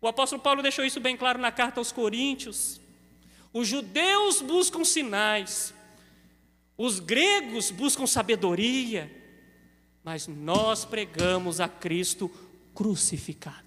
O 0.00 0.06
apóstolo 0.06 0.42
Paulo 0.42 0.62
deixou 0.62 0.84
isso 0.84 1.00
bem 1.00 1.16
claro 1.16 1.38
na 1.38 1.50
carta 1.50 1.80
aos 1.80 1.90
Coríntios. 1.90 2.80
Os 3.52 3.66
judeus 3.66 4.42
buscam 4.42 4.84
sinais, 4.84 5.72
os 6.76 7.00
gregos 7.00 7.70
buscam 7.70 8.06
sabedoria, 8.06 9.10
mas 10.04 10.28
nós 10.28 10.84
pregamos 10.84 11.58
a 11.58 11.68
Cristo 11.68 12.30
crucificado. 12.74 13.64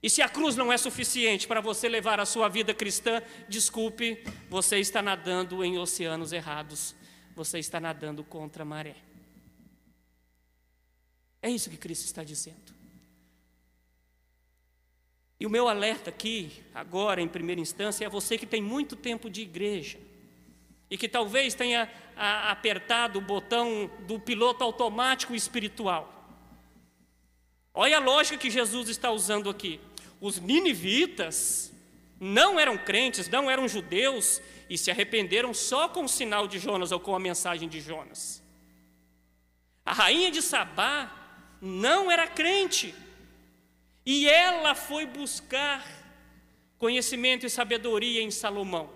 E 0.00 0.08
se 0.08 0.22
a 0.22 0.28
cruz 0.28 0.54
não 0.54 0.72
é 0.72 0.78
suficiente 0.78 1.48
para 1.48 1.60
você 1.60 1.88
levar 1.88 2.20
a 2.20 2.24
sua 2.24 2.48
vida 2.48 2.72
cristã, 2.72 3.20
desculpe, 3.48 4.22
você 4.48 4.78
está 4.78 5.02
nadando 5.02 5.64
em 5.64 5.78
oceanos 5.78 6.32
errados 6.32 6.94
você 7.36 7.58
está 7.58 7.78
nadando 7.78 8.24
contra 8.24 8.62
a 8.62 8.66
maré. 8.66 8.96
É 11.42 11.50
isso 11.50 11.68
que 11.68 11.76
Cristo 11.76 12.06
está 12.06 12.24
dizendo. 12.24 12.74
E 15.38 15.46
o 15.46 15.50
meu 15.50 15.68
alerta 15.68 16.08
aqui, 16.08 16.64
agora 16.74 17.20
em 17.20 17.28
primeira 17.28 17.60
instância, 17.60 18.06
é 18.06 18.08
você 18.08 18.38
que 18.38 18.46
tem 18.46 18.62
muito 18.62 18.96
tempo 18.96 19.28
de 19.28 19.42
igreja 19.42 19.98
e 20.90 20.96
que 20.96 21.08
talvez 21.08 21.54
tenha 21.54 21.92
apertado 22.16 23.18
o 23.18 23.22
botão 23.22 23.90
do 24.06 24.18
piloto 24.18 24.64
automático 24.64 25.34
espiritual. 25.34 26.10
Olha 27.74 27.98
a 27.98 28.00
lógica 28.00 28.38
que 28.38 28.50
Jesus 28.50 28.88
está 28.88 29.10
usando 29.10 29.50
aqui. 29.50 29.78
Os 30.18 30.40
ninivitas 30.40 31.70
não 32.18 32.58
eram 32.58 32.78
crentes, 32.78 33.28
não 33.28 33.50
eram 33.50 33.68
judeus, 33.68 34.40
e 34.68 34.76
se 34.76 34.90
arrependeram 34.90 35.54
só 35.54 35.88
com 35.88 36.04
o 36.04 36.08
sinal 36.08 36.48
de 36.48 36.58
Jonas 36.58 36.92
ou 36.92 36.98
com 36.98 37.14
a 37.14 37.20
mensagem 37.20 37.68
de 37.68 37.80
Jonas. 37.80 38.42
A 39.84 39.92
rainha 39.92 40.30
de 40.30 40.42
Sabá 40.42 41.12
não 41.60 42.10
era 42.10 42.26
crente, 42.26 42.94
e 44.04 44.28
ela 44.28 44.74
foi 44.74 45.06
buscar 45.06 45.84
conhecimento 46.78 47.46
e 47.46 47.50
sabedoria 47.50 48.22
em 48.22 48.30
Salomão. 48.30 48.90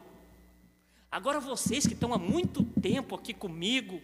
Agora 1.11 1.41
vocês 1.41 1.87
que 1.87 1.95
estão 1.95 2.15
há 2.15 2.19
muito 2.19 2.63
tempo 2.81 3.15
aqui 3.15 3.35
comigo, 3.35 4.01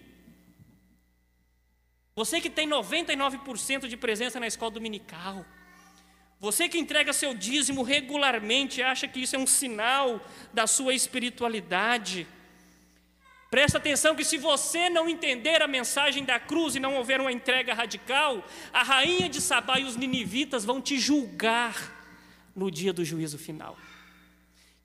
você 2.15 2.41
que 2.41 2.51
tem 2.51 2.69
99% 2.69 3.87
de 3.87 3.97
presença 3.97 4.41
na 4.41 4.47
escola 4.47 4.71
dominical, 4.71 5.45
você 6.39 6.69
que 6.69 6.79
entrega 6.79 7.13
seu 7.13 7.33
dízimo 7.33 7.83
regularmente, 7.83 8.83
acha 8.83 9.09
que 9.09 9.21
isso 9.21 9.35
é 9.35 9.39
um 9.39 9.47
sinal 9.47 10.21
da 10.53 10.67
sua 10.67 10.95
espiritualidade. 10.95 12.27
Presta 13.51 13.79
atenção 13.79 14.15
que 14.15 14.25
se 14.25 14.37
você 14.37 14.91
não 14.91 15.09
entender 15.09 15.63
a 15.63 15.69
mensagem 15.69 16.25
da 16.25 16.39
cruz 16.39 16.75
e 16.75 16.81
não 16.81 16.97
houver 16.97 17.21
uma 17.21 17.33
entrega 17.33 17.73
radical, 17.73 18.45
a 18.73 18.83
rainha 18.83 19.29
de 19.29 19.41
Sabá 19.41 19.79
e 19.79 19.85
os 19.85 19.97
ninivitas 19.97 20.65
vão 20.65 20.81
te 20.81 20.99
julgar 20.99 21.95
no 22.55 22.71
dia 22.71 22.93
do 22.93 23.05
juízo 23.05 23.39
final. 23.39 23.79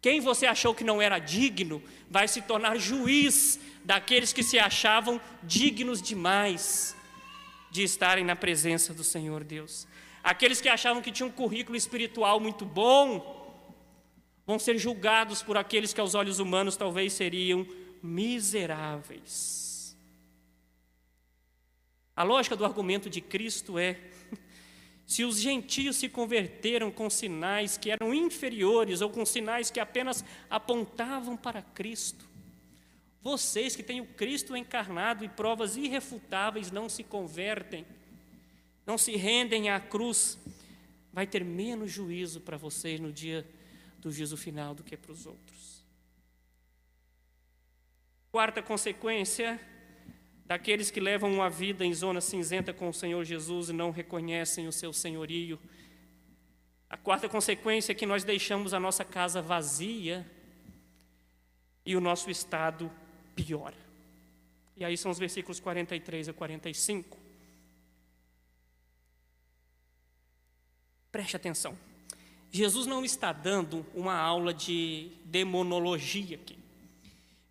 Quem 0.02 0.20
você 0.20 0.46
achou 0.46 0.74
que 0.74 0.84
não 0.84 1.02
era 1.02 1.20
digno 1.20 1.84
vai 2.10 2.28
se 2.28 2.42
tornar 2.42 2.78
juiz 2.78 3.60
daqueles 3.84 4.32
que 4.32 4.42
se 4.42 4.58
achavam 4.58 5.20
dignos 5.44 6.02
demais 6.02 6.96
de 7.70 7.84
estarem 7.84 8.24
na 8.24 8.36
presença 8.36 8.94
do 8.94 9.04
Senhor 9.04 9.44
Deus. 9.44 9.88
Aqueles 10.24 10.62
que 10.62 10.70
achavam 10.70 11.02
que 11.02 11.12
tinham 11.12 11.30
um 11.30 11.32
currículo 11.32 11.76
espiritual 11.76 12.40
muito 12.40 12.66
bom 12.66 13.40
vão 14.46 14.60
ser 14.60 14.78
julgados 14.78 15.42
por 15.42 15.58
aqueles 15.58 15.94
que 15.94 16.02
aos 16.02 16.14
olhos 16.14 16.40
humanos 16.40 16.78
talvez 16.78 17.14
seriam 17.14 17.66
miseráveis. 18.04 19.98
A 22.16 22.24
lógica 22.24 22.56
do 22.56 22.66
argumento 22.66 23.10
de 23.10 23.22
Cristo 23.22 23.80
é: 23.80 23.98
se 25.08 25.24
os 25.24 25.40
gentios 25.40 25.96
se 25.96 26.08
converteram 26.08 26.92
com 26.92 27.10
sinais 27.10 27.78
que 27.78 27.90
eram 27.90 28.14
inferiores 28.14 29.02
ou 29.02 29.10
com 29.10 29.26
sinais 29.26 29.72
que 29.72 29.80
apenas 29.80 30.24
apontavam 30.50 31.36
para 31.36 31.62
Cristo, 31.62 32.30
vocês 33.24 33.76
que 33.76 33.84
têm 33.84 34.02
o 34.02 34.08
Cristo 34.08 34.56
encarnado 34.56 35.24
e 35.24 35.30
provas 35.30 35.78
irrefutáveis 35.78 36.72
não 36.72 36.90
se 36.90 37.04
convertem 37.04 37.86
não 38.92 38.98
se 38.98 39.16
rendem 39.16 39.70
à 39.70 39.80
cruz, 39.80 40.38
vai 41.14 41.26
ter 41.26 41.46
menos 41.46 41.90
juízo 41.90 42.42
para 42.42 42.58
vocês 42.58 43.00
no 43.00 43.10
dia 43.10 43.48
do 44.00 44.12
juízo 44.12 44.36
final 44.36 44.76
do 44.76 44.84
que 44.84 44.98
para 44.98 45.14
os 45.14 45.26
outros. 45.26 45.82
Quarta 48.34 48.62
consequência 48.62 49.58
daqueles 50.46 50.92
que 50.92 51.00
levam 51.00 51.32
uma 51.32 51.50
vida 51.50 51.86
em 51.86 51.94
zona 51.94 52.20
cinzenta 52.20 52.74
com 52.74 52.90
o 52.90 52.94
Senhor 52.94 53.24
Jesus 53.24 53.70
e 53.70 53.74
não 53.74 53.92
reconhecem 53.92 54.68
o 54.68 54.74
seu 54.74 54.92
senhorio. 54.92 55.58
A 56.90 56.98
quarta 56.98 57.30
consequência 57.30 57.94
é 57.94 57.96
que 57.96 58.06
nós 58.06 58.26
deixamos 58.26 58.74
a 58.74 58.80
nossa 58.80 59.06
casa 59.06 59.42
vazia 59.42 60.30
e 61.86 61.96
o 61.96 62.02
nosso 62.02 62.30
estado 62.30 62.92
piora. 63.38 63.78
E 64.76 64.84
aí 64.84 64.98
são 64.98 65.12
os 65.12 65.18
versículos 65.18 65.62
43 65.62 66.28
a 66.28 66.34
45. 66.34 67.21
Preste 71.12 71.36
atenção. 71.36 71.78
Jesus 72.52 72.86
não 72.86 73.04
está 73.04 73.34
dando 73.34 73.86
uma 73.94 74.16
aula 74.16 74.54
de 74.54 75.10
demonologia 75.26 76.36
aqui. 76.36 76.58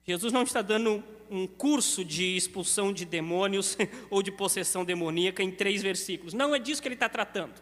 Jesus 0.06 0.32
não 0.32 0.42
está 0.42 0.62
dando 0.62 1.02
um 1.30 1.46
curso 1.46 2.04
de 2.04 2.36
expulsão 2.36 2.92
de 2.92 3.04
demônios 3.04 3.76
ou 4.10 4.22
de 4.22 4.32
possessão 4.32 4.84
demoníaca 4.84 5.42
em 5.42 5.50
três 5.50 5.82
versículos. 5.82 6.34
Não 6.34 6.54
é 6.54 6.58
disso 6.58 6.82
que 6.82 6.88
ele 6.88 6.94
está 6.94 7.08
tratando. 7.08 7.54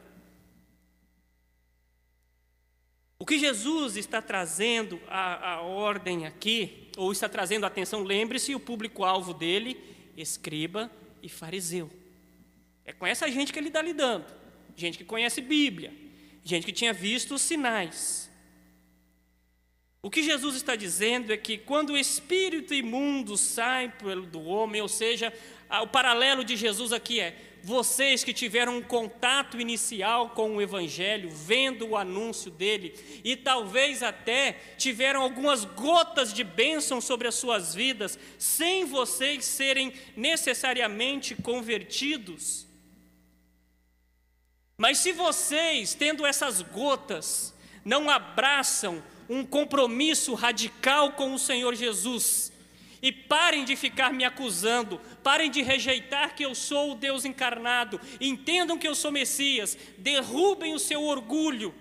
O 3.19 3.27
que 3.27 3.39
Jesus 3.39 3.97
está 3.97 4.23
trazendo 4.23 5.01
a, 5.09 5.61
ordem 5.61 6.25
aqui, 6.25 6.89
ou 6.97 7.11
está 7.11 7.29
trazendo 7.29 7.67
atenção, 7.67 8.05
lembre-se, 8.05 8.55
o 8.55 8.61
público-alvo 8.61 9.35
dele, 9.35 9.77
escriba 10.17 10.91
e 11.21 11.29
fariseu. 11.29 11.91
É 12.85 12.93
com 12.93 13.05
essa 13.05 13.29
gente 13.29 13.53
que 13.53 13.59
ele 13.59 13.69
está 13.69 13.83
lidando 13.83 14.38
gente 14.79 14.97
que 14.97 15.05
conhece 15.05 15.41
Bíblia, 15.41 15.93
gente 16.45 16.65
que 16.65 16.73
tinha 16.73 16.93
visto 16.93 17.35
os 17.35 17.43
sinais. 17.43 18.31
O 20.01 20.09
que 20.09 20.23
Jesus 20.23 20.55
está 20.55 20.77
dizendo 20.77 21.33
é 21.33 21.37
que 21.37 21.59
quando 21.59 21.91
o 21.91 21.99
espírito 21.99 22.73
imundo 22.73 23.37
sai 23.37 23.93
do 24.31 24.41
homem, 24.45 24.81
ou 24.81 24.87
seja, 24.87 25.33
o 25.83 25.89
paralelo 25.89 26.45
de 26.45 26.57
Jesus 26.57 26.93
aqui 26.93 27.19
é 27.19 27.37
vocês 27.65 28.23
que 28.23 28.33
tiveram 28.33 28.77
um 28.77 28.83
contato 28.83 29.61
inicial 29.61 30.31
com 30.31 30.55
o 30.55 30.63
Evangelho, 30.63 31.29
vendo 31.29 31.89
o 31.89 31.97
anúncio 31.97 32.53
dele, 32.53 32.95
e 33.25 33.35
talvez 33.35 34.01
até 34.01 34.53
tiveram 34.79 35.21
algumas 35.21 35.65
gotas 35.65 36.33
de 36.33 36.45
bênção 36.45 37.01
sobre 37.01 37.27
as 37.27 37.35
suas 37.35 37.75
vidas, 37.75 38.17
sem 38.39 38.85
vocês 38.85 39.45
serem 39.45 39.93
necessariamente 40.17 41.35
convertidos. 41.35 42.68
Mas 44.79 44.99
se 44.99 45.11
vocês, 45.11 45.93
tendo 45.93 46.25
essas 46.25 46.63
gotas, 46.63 47.53
não 47.85 48.09
abraçam 48.09 49.03
um 49.29 49.45
compromisso 49.45 50.35
radical 50.35 51.13
com 51.13 51.35
o 51.35 51.39
Senhor 51.39 51.75
Jesus, 51.75 52.53
e 53.03 53.13
parem 53.13 53.65
de 53.65 53.77
ficar 53.77 54.13
me 54.13 54.25
acusando, 54.25 55.01
parem 55.23 55.51
de 55.51 55.63
rejeitar 55.63 56.35
que 56.35 56.45
eu 56.45 56.55
sou 56.55 56.93
o 56.93 56.95
Deus 56.95 57.25
encarnado, 57.25 58.01
entendam 58.21 58.79
que 58.79 58.87
eu 58.87 58.95
sou 58.95 59.11
Messias, 59.11 59.77
derrubem 59.99 60.75
o 60.75 60.79
seu 60.79 61.03
orgulho. 61.03 61.75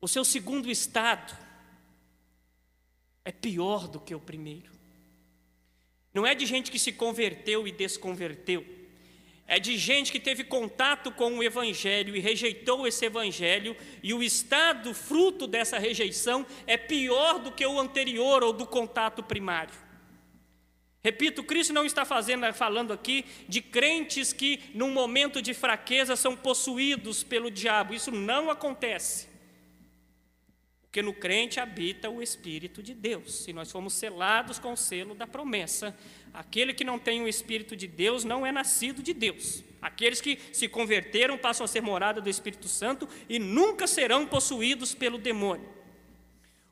O 0.00 0.08
seu 0.08 0.24
segundo 0.24 0.70
estado 0.70 1.36
é 3.24 3.32
pior 3.32 3.88
do 3.88 3.98
que 3.98 4.14
o 4.14 4.20
primeiro. 4.20 4.72
Não 6.12 6.26
é 6.26 6.34
de 6.34 6.46
gente 6.46 6.70
que 6.70 6.78
se 6.78 6.92
converteu 6.92 7.66
e 7.66 7.72
desconverteu. 7.72 8.83
É 9.46 9.58
de 9.58 9.76
gente 9.76 10.10
que 10.10 10.18
teve 10.18 10.42
contato 10.42 11.12
com 11.12 11.38
o 11.38 11.42
Evangelho 11.42 12.16
e 12.16 12.20
rejeitou 12.20 12.86
esse 12.86 13.04
Evangelho, 13.04 13.76
e 14.02 14.14
o 14.14 14.22
estado 14.22 14.94
fruto 14.94 15.46
dessa 15.46 15.78
rejeição 15.78 16.46
é 16.66 16.76
pior 16.76 17.38
do 17.38 17.52
que 17.52 17.66
o 17.66 17.78
anterior 17.78 18.42
ou 18.42 18.52
do 18.52 18.66
contato 18.66 19.22
primário. 19.22 19.74
Repito, 21.02 21.44
Cristo 21.44 21.74
não 21.74 21.84
está 21.84 22.06
fazendo, 22.06 22.50
falando 22.54 22.90
aqui 22.90 23.26
de 23.46 23.60
crentes 23.60 24.32
que, 24.32 24.58
num 24.72 24.90
momento 24.90 25.42
de 25.42 25.52
fraqueza, 25.52 26.16
são 26.16 26.34
possuídos 26.34 27.22
pelo 27.22 27.50
diabo. 27.50 27.92
Isso 27.92 28.10
não 28.10 28.48
acontece. 28.48 29.28
Porque 30.80 31.02
no 31.02 31.12
crente 31.12 31.60
habita 31.60 32.08
o 32.08 32.22
Espírito 32.22 32.82
de 32.82 32.94
Deus. 32.94 33.42
Se 33.42 33.52
nós 33.52 33.70
fomos 33.70 33.92
selados 33.92 34.58
com 34.58 34.72
o 34.72 34.76
selo 34.78 35.14
da 35.14 35.26
promessa, 35.26 35.94
Aquele 36.34 36.74
que 36.74 36.82
não 36.82 36.98
tem 36.98 37.22
o 37.22 37.28
Espírito 37.28 37.76
de 37.76 37.86
Deus 37.86 38.24
não 38.24 38.44
é 38.44 38.50
nascido 38.50 39.00
de 39.00 39.14
Deus. 39.14 39.62
Aqueles 39.80 40.20
que 40.20 40.36
se 40.52 40.66
converteram 40.66 41.38
passam 41.38 41.64
a 41.64 41.68
ser 41.68 41.80
morada 41.80 42.20
do 42.20 42.28
Espírito 42.28 42.66
Santo 42.66 43.08
e 43.28 43.38
nunca 43.38 43.86
serão 43.86 44.26
possuídos 44.26 44.96
pelo 44.96 45.16
demônio. 45.16 45.72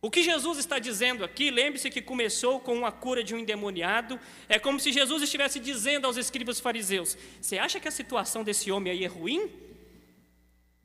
O 0.00 0.10
que 0.10 0.24
Jesus 0.24 0.58
está 0.58 0.80
dizendo 0.80 1.22
aqui, 1.22 1.48
lembre-se 1.48 1.88
que 1.88 2.02
começou 2.02 2.58
com 2.58 2.84
a 2.84 2.90
cura 2.90 3.22
de 3.22 3.36
um 3.36 3.38
endemoniado, 3.38 4.18
é 4.48 4.58
como 4.58 4.80
se 4.80 4.90
Jesus 4.90 5.22
estivesse 5.22 5.60
dizendo 5.60 6.08
aos 6.08 6.16
escribas 6.16 6.58
fariseus: 6.58 7.16
Você 7.40 7.56
acha 7.56 7.78
que 7.78 7.86
a 7.86 7.92
situação 7.92 8.42
desse 8.42 8.72
homem 8.72 8.92
aí 8.92 9.04
é 9.04 9.06
ruim? 9.06 9.48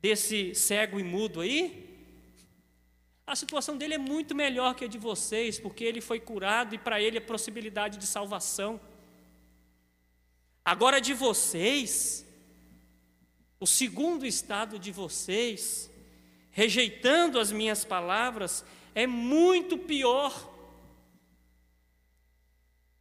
Desse 0.00 0.54
cego 0.54 1.00
e 1.00 1.02
mudo 1.02 1.40
aí? 1.40 1.87
A 3.28 3.36
situação 3.36 3.76
dele 3.76 3.92
é 3.92 3.98
muito 3.98 4.34
melhor 4.34 4.74
que 4.74 4.86
a 4.86 4.88
de 4.88 4.96
vocês, 4.96 5.60
porque 5.60 5.84
ele 5.84 6.00
foi 6.00 6.18
curado 6.18 6.74
e 6.74 6.78
para 6.78 6.98
ele 6.98 7.18
é 7.18 7.20
possibilidade 7.20 7.98
de 7.98 8.06
salvação. 8.06 8.80
Agora, 10.64 10.98
de 10.98 11.12
vocês, 11.12 12.26
o 13.60 13.66
segundo 13.66 14.24
estado 14.24 14.78
de 14.78 14.90
vocês, 14.90 15.90
rejeitando 16.50 17.38
as 17.38 17.52
minhas 17.52 17.84
palavras, 17.84 18.64
é 18.94 19.06
muito 19.06 19.76
pior. 19.76 20.32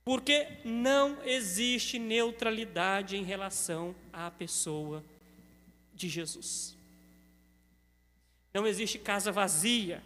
Porque 0.04 0.60
não 0.66 1.24
existe 1.24 1.98
neutralidade 1.98 3.16
em 3.16 3.24
relação 3.24 3.96
à 4.12 4.30
pessoa 4.30 5.06
de 5.94 6.10
Jesus. 6.10 6.76
Não 8.54 8.68
existe 8.68 9.00
casa 9.00 9.32
vazia. 9.32 10.04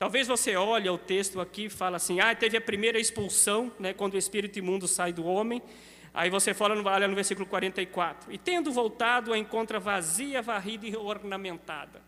Talvez 0.00 0.26
você 0.26 0.56
olhe 0.56 0.88
o 0.88 0.96
texto 0.96 1.42
aqui 1.42 1.66
e 1.66 1.68
fala 1.68 1.98
assim: 1.98 2.20
ah, 2.20 2.34
teve 2.34 2.56
a 2.56 2.60
primeira 2.60 2.98
expulsão, 2.98 3.70
né, 3.78 3.92
quando 3.92 4.14
o 4.14 4.16
espírito 4.16 4.58
imundo 4.58 4.88
sai 4.88 5.12
do 5.12 5.26
homem. 5.26 5.60
Aí 6.14 6.30
você 6.30 6.54
fala 6.54 6.74
no, 6.74 6.88
olha 6.88 7.06
no 7.06 7.14
versículo 7.14 7.46
44. 7.46 8.32
E 8.32 8.38
tendo 8.38 8.72
voltado, 8.72 9.30
a 9.30 9.36
encontra 9.36 9.78
vazia, 9.78 10.40
varrida 10.40 10.86
e 10.86 10.96
ornamentada. 10.96 12.00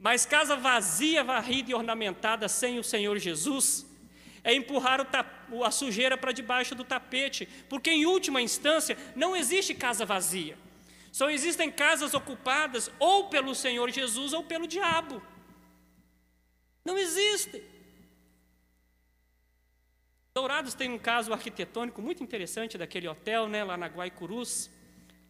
Mas 0.00 0.26
casa 0.26 0.56
vazia, 0.56 1.22
varrida 1.22 1.70
e 1.70 1.74
ornamentada 1.74 2.48
sem 2.48 2.80
o 2.80 2.82
Senhor 2.82 3.16
Jesus, 3.18 3.86
é 4.42 4.52
empurrar 4.52 5.06
a 5.64 5.70
sujeira 5.70 6.18
para 6.18 6.32
debaixo 6.32 6.74
do 6.74 6.82
tapete, 6.82 7.48
porque 7.68 7.90
em 7.90 8.04
última 8.04 8.42
instância 8.42 8.98
não 9.14 9.36
existe 9.36 9.74
casa 9.74 10.04
vazia. 10.04 10.58
Só 11.12 11.30
existem 11.30 11.70
casas 11.70 12.14
ocupadas 12.14 12.90
ou 12.98 13.28
pelo 13.28 13.54
Senhor 13.54 13.88
Jesus 13.90 14.32
ou 14.32 14.42
pelo 14.42 14.66
diabo. 14.66 15.22
Não 16.84 16.98
existe. 16.98 17.62
Dourados 20.34 20.74
tem 20.74 20.90
um 20.90 20.98
caso 20.98 21.32
arquitetônico 21.32 22.00
muito 22.00 22.22
interessante 22.22 22.78
daquele 22.78 23.06
hotel, 23.06 23.48
né, 23.48 23.62
lá 23.62 23.76
na 23.76 23.86
Guaicurus. 23.86 24.70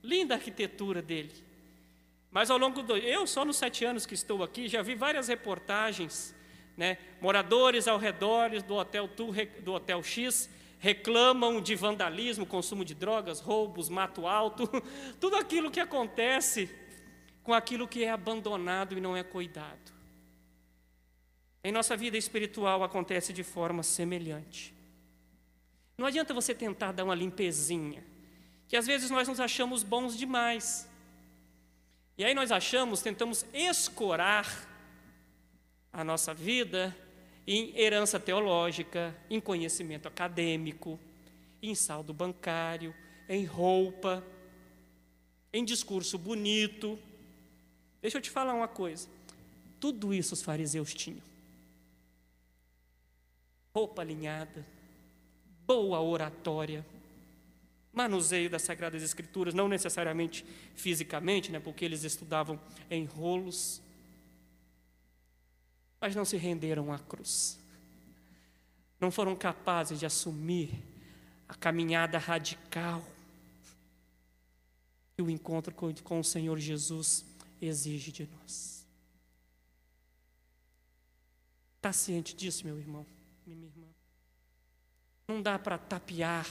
Linda 0.02 0.34
a 0.34 0.36
arquitetura 0.36 1.02
dele. 1.02 1.34
Mas 2.30 2.50
ao 2.50 2.58
longo 2.58 2.82
do. 2.82 2.96
Eu, 2.96 3.26
só 3.26 3.44
nos 3.44 3.56
sete 3.56 3.84
anos 3.84 4.06
que 4.06 4.14
estou 4.14 4.42
aqui, 4.42 4.68
já 4.68 4.80
vi 4.80 4.94
várias 4.94 5.28
reportagens, 5.28 6.34
né, 6.76 6.98
moradores 7.20 7.86
ao 7.86 7.98
redor 7.98 8.50
do 8.62 8.74
hotel, 8.74 9.08
do 9.62 9.72
hotel 9.72 10.02
X 10.02 10.48
reclamam 10.82 11.60
de 11.60 11.76
vandalismo, 11.76 12.44
consumo 12.44 12.84
de 12.84 12.92
drogas, 12.92 13.38
roubos, 13.38 13.88
mato 13.88 14.26
alto, 14.26 14.68
tudo 15.20 15.36
aquilo 15.36 15.70
que 15.70 15.78
acontece 15.78 16.68
com 17.44 17.54
aquilo 17.54 17.86
que 17.86 18.02
é 18.02 18.10
abandonado 18.10 18.98
e 18.98 19.00
não 19.00 19.16
é 19.16 19.22
cuidado. 19.22 19.91
Em 21.64 21.70
nossa 21.70 21.96
vida 21.96 22.16
espiritual 22.18 22.82
acontece 22.82 23.32
de 23.32 23.44
forma 23.44 23.82
semelhante. 23.84 24.74
Não 25.96 26.06
adianta 26.06 26.34
você 26.34 26.54
tentar 26.54 26.90
dar 26.90 27.04
uma 27.04 27.14
limpezinha, 27.14 28.02
que 28.66 28.76
às 28.76 28.86
vezes 28.86 29.10
nós 29.10 29.28
nos 29.28 29.38
achamos 29.38 29.84
bons 29.84 30.16
demais. 30.16 30.88
E 32.18 32.24
aí 32.24 32.34
nós 32.34 32.50
achamos, 32.50 33.00
tentamos 33.00 33.46
escorar 33.52 34.68
a 35.92 36.02
nossa 36.02 36.34
vida 36.34 36.96
em 37.46 37.78
herança 37.78 38.18
teológica, 38.18 39.16
em 39.30 39.40
conhecimento 39.40 40.08
acadêmico, 40.08 40.98
em 41.62 41.76
saldo 41.76 42.12
bancário, 42.12 42.92
em 43.28 43.44
roupa, 43.44 44.24
em 45.52 45.64
discurso 45.64 46.18
bonito. 46.18 46.98
Deixa 48.00 48.18
eu 48.18 48.22
te 48.22 48.30
falar 48.30 48.52
uma 48.52 48.68
coisa. 48.68 49.08
Tudo 49.78 50.12
isso 50.12 50.34
os 50.34 50.42
fariseus 50.42 50.92
tinham 50.92 51.31
roupa 53.74 54.02
alinhada, 54.02 54.66
boa 55.66 56.00
oratória, 56.00 56.84
manuseio 57.92 58.50
das 58.50 58.62
Sagradas 58.62 59.02
Escrituras, 59.02 59.54
não 59.54 59.68
necessariamente 59.68 60.44
fisicamente, 60.74 61.50
né, 61.50 61.58
porque 61.58 61.84
eles 61.84 62.04
estudavam 62.04 62.60
em 62.90 63.04
rolos, 63.04 63.80
mas 66.00 66.14
não 66.14 66.24
se 66.24 66.36
renderam 66.36 66.92
à 66.92 66.98
cruz. 66.98 67.58
Não 69.00 69.10
foram 69.10 69.34
capazes 69.34 69.98
de 69.98 70.06
assumir 70.06 70.70
a 71.48 71.54
caminhada 71.54 72.18
radical 72.18 73.02
que 75.16 75.22
o 75.22 75.30
encontro 75.30 75.74
com, 75.74 76.20
o 76.20 76.24
Senhor 76.24 76.58
Jesus 76.58 77.24
exige 77.60 78.10
de 78.10 78.28
nós. 78.28 78.86
Está 81.76 81.92
ciente 81.92 82.34
disso, 82.34 82.64
meu 82.64 82.78
irmão? 82.78 83.04
Minha 83.46 83.66
irmã. 83.66 83.88
Não 85.28 85.40
dá 85.40 85.58
para 85.58 85.78
tapear 85.78 86.46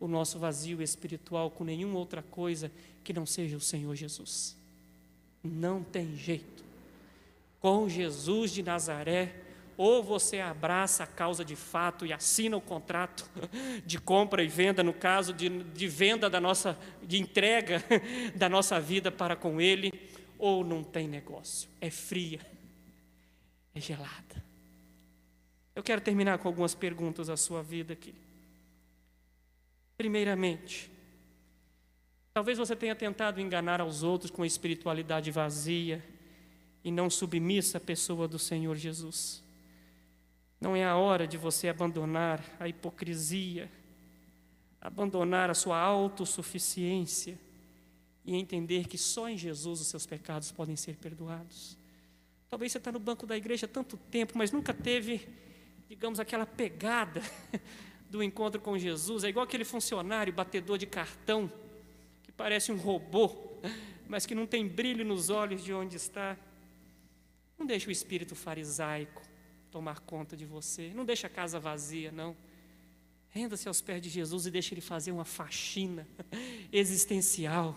o 0.00 0.06
nosso 0.06 0.38
vazio 0.38 0.82
espiritual 0.82 1.50
com 1.50 1.64
nenhuma 1.64 1.98
outra 1.98 2.22
coisa 2.22 2.70
que 3.02 3.12
não 3.12 3.26
seja 3.26 3.56
o 3.56 3.60
Senhor 3.60 3.94
Jesus. 3.94 4.56
Não 5.42 5.82
tem 5.82 6.16
jeito. 6.16 6.64
Com 7.60 7.88
Jesus 7.88 8.52
de 8.52 8.62
Nazaré, 8.62 9.34
ou 9.76 10.02
você 10.02 10.40
abraça 10.40 11.04
a 11.04 11.06
causa 11.06 11.44
de 11.44 11.54
fato 11.54 12.04
e 12.04 12.12
assina 12.12 12.56
o 12.56 12.60
contrato 12.60 13.28
de 13.86 13.98
compra 13.98 14.42
e 14.42 14.48
venda, 14.48 14.82
no 14.82 14.92
caso 14.92 15.32
de, 15.32 15.48
de 15.48 15.88
venda 15.88 16.28
da 16.28 16.40
nossa, 16.40 16.76
de 17.02 17.18
entrega 17.18 17.82
da 18.34 18.48
nossa 18.48 18.80
vida 18.80 19.10
para 19.10 19.36
com 19.36 19.60
Ele, 19.60 19.92
ou 20.38 20.64
não 20.64 20.82
tem 20.82 21.06
negócio. 21.06 21.68
É 21.80 21.90
fria, 21.90 22.40
é 23.74 23.80
gelada. 23.80 24.47
Eu 25.78 25.82
quero 25.84 26.00
terminar 26.00 26.38
com 26.38 26.48
algumas 26.48 26.74
perguntas 26.74 27.30
à 27.30 27.36
sua 27.36 27.62
vida 27.62 27.92
aqui. 27.92 28.12
Primeiramente, 29.96 30.90
talvez 32.34 32.58
você 32.58 32.74
tenha 32.74 32.96
tentado 32.96 33.40
enganar 33.40 33.80
aos 33.80 34.02
outros 34.02 34.28
com 34.28 34.42
a 34.42 34.46
espiritualidade 34.46 35.30
vazia 35.30 36.04
e 36.82 36.90
não 36.90 37.08
submissa 37.08 37.78
à 37.78 37.80
pessoa 37.80 38.26
do 38.26 38.40
Senhor 38.40 38.74
Jesus. 38.74 39.40
Não 40.60 40.74
é 40.74 40.84
a 40.84 40.96
hora 40.96 41.28
de 41.28 41.36
você 41.36 41.68
abandonar 41.68 42.44
a 42.58 42.66
hipocrisia, 42.66 43.70
abandonar 44.80 45.48
a 45.48 45.54
sua 45.54 45.78
autossuficiência 45.78 47.38
e 48.24 48.34
entender 48.34 48.88
que 48.88 48.98
só 48.98 49.28
em 49.28 49.38
Jesus 49.38 49.80
os 49.80 49.86
seus 49.86 50.06
pecados 50.06 50.50
podem 50.50 50.74
ser 50.74 50.96
perdoados. 50.96 51.78
Talvez 52.48 52.72
você 52.72 52.78
está 52.78 52.90
no 52.90 52.98
banco 52.98 53.28
da 53.28 53.36
igreja 53.36 53.66
há 53.66 53.68
tanto 53.68 53.96
tempo, 54.10 54.36
mas 54.36 54.50
nunca 54.50 54.74
teve, 54.74 55.28
digamos, 55.88 56.20
aquela 56.20 56.44
pegada 56.44 57.22
do 58.10 58.22
encontro 58.22 58.60
com 58.60 58.78
Jesus. 58.78 59.24
É 59.24 59.28
igual 59.28 59.44
aquele 59.44 59.64
funcionário 59.64 60.32
batedor 60.32 60.76
de 60.76 60.86
cartão, 60.86 61.50
que 62.22 62.30
parece 62.30 62.70
um 62.70 62.76
robô, 62.76 63.34
mas 64.06 64.26
que 64.26 64.34
não 64.34 64.46
tem 64.46 64.66
brilho 64.66 65.04
nos 65.04 65.30
olhos 65.30 65.64
de 65.64 65.72
onde 65.72 65.96
está. 65.96 66.36
Não 67.58 67.66
deixe 67.66 67.88
o 67.88 67.90
espírito 67.90 68.34
farisaico 68.34 69.22
tomar 69.70 70.00
conta 70.00 70.36
de 70.36 70.44
você. 70.44 70.92
Não 70.94 71.04
deixe 71.04 71.26
a 71.26 71.30
casa 71.30 71.58
vazia, 71.58 72.12
não. 72.12 72.36
Renda-se 73.30 73.68
aos 73.68 73.80
pés 73.80 74.00
de 74.00 74.08
Jesus 74.08 74.46
e 74.46 74.50
deixe 74.50 74.74
Ele 74.74 74.80
fazer 74.80 75.12
uma 75.12 75.24
faxina 75.24 76.06
existencial 76.72 77.76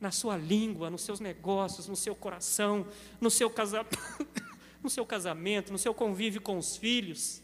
na 0.00 0.10
sua 0.10 0.36
língua, 0.36 0.90
nos 0.90 1.02
seus 1.02 1.20
negócios, 1.20 1.86
no 1.86 1.94
seu 1.94 2.14
coração, 2.14 2.86
no 3.20 3.30
seu, 3.30 3.48
casa... 3.48 3.86
no 4.82 4.90
seu 4.90 5.06
casamento, 5.06 5.72
no 5.72 5.78
seu 5.78 5.94
convívio 5.94 6.40
com 6.40 6.58
os 6.58 6.76
filhos. 6.76 7.40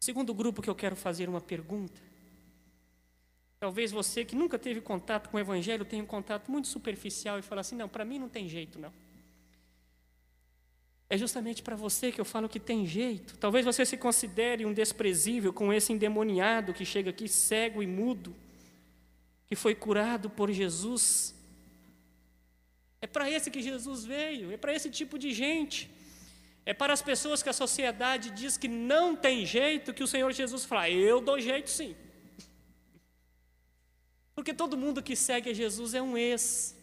Segundo 0.00 0.34
grupo 0.34 0.62
que 0.62 0.70
eu 0.70 0.74
quero 0.74 0.96
fazer 0.96 1.28
uma 1.28 1.40
pergunta. 1.40 2.00
Talvez 3.60 3.92
você 3.92 4.24
que 4.24 4.34
nunca 4.34 4.58
teve 4.58 4.80
contato 4.80 5.28
com 5.28 5.36
o 5.36 5.40
Evangelho 5.40 5.84
tenha 5.84 6.02
um 6.02 6.06
contato 6.06 6.50
muito 6.50 6.66
superficial 6.66 7.38
e 7.38 7.42
fala 7.42 7.60
assim: 7.60 7.76
não, 7.76 7.88
para 7.88 8.04
mim 8.04 8.18
não 8.18 8.28
tem 8.28 8.48
jeito, 8.48 8.78
não. 8.78 8.92
É 11.10 11.18
justamente 11.18 11.62
para 11.62 11.74
você 11.74 12.10
que 12.10 12.20
eu 12.20 12.24
falo 12.24 12.48
que 12.48 12.60
tem 12.60 12.86
jeito. 12.86 13.36
Talvez 13.36 13.66
você 13.66 13.84
se 13.84 13.96
considere 13.96 14.64
um 14.64 14.72
desprezível 14.72 15.52
com 15.52 15.72
esse 15.72 15.92
endemoniado 15.92 16.72
que 16.72 16.84
chega 16.84 17.10
aqui 17.10 17.28
cego 17.28 17.82
e 17.82 17.86
mudo, 17.86 18.34
que 19.46 19.56
foi 19.56 19.74
curado 19.74 20.30
por 20.30 20.50
Jesus. 20.50 21.34
É 23.00 23.06
para 23.06 23.30
esse 23.30 23.50
que 23.50 23.62
Jesus 23.62 24.04
veio, 24.04 24.52
é 24.52 24.56
para 24.56 24.74
esse 24.74 24.90
tipo 24.90 25.18
de 25.18 25.32
gente. 25.32 25.90
É 26.66 26.74
para 26.74 26.92
as 26.92 27.00
pessoas 27.00 27.42
que 27.42 27.48
a 27.48 27.52
sociedade 27.52 28.30
diz 28.30 28.56
que 28.56 28.68
não 28.68 29.16
tem 29.16 29.46
jeito, 29.46 29.94
que 29.94 30.02
o 30.02 30.06
Senhor 30.06 30.30
Jesus 30.32 30.64
fala: 30.64 30.90
Eu 30.90 31.20
dou 31.20 31.40
jeito 31.40 31.70
sim. 31.70 31.96
Porque 34.34 34.52
todo 34.54 34.76
mundo 34.76 35.02
que 35.02 35.16
segue 35.16 35.50
a 35.50 35.54
Jesus 35.54 35.94
é 35.94 36.02
um 36.02 36.16
ex. 36.16 36.76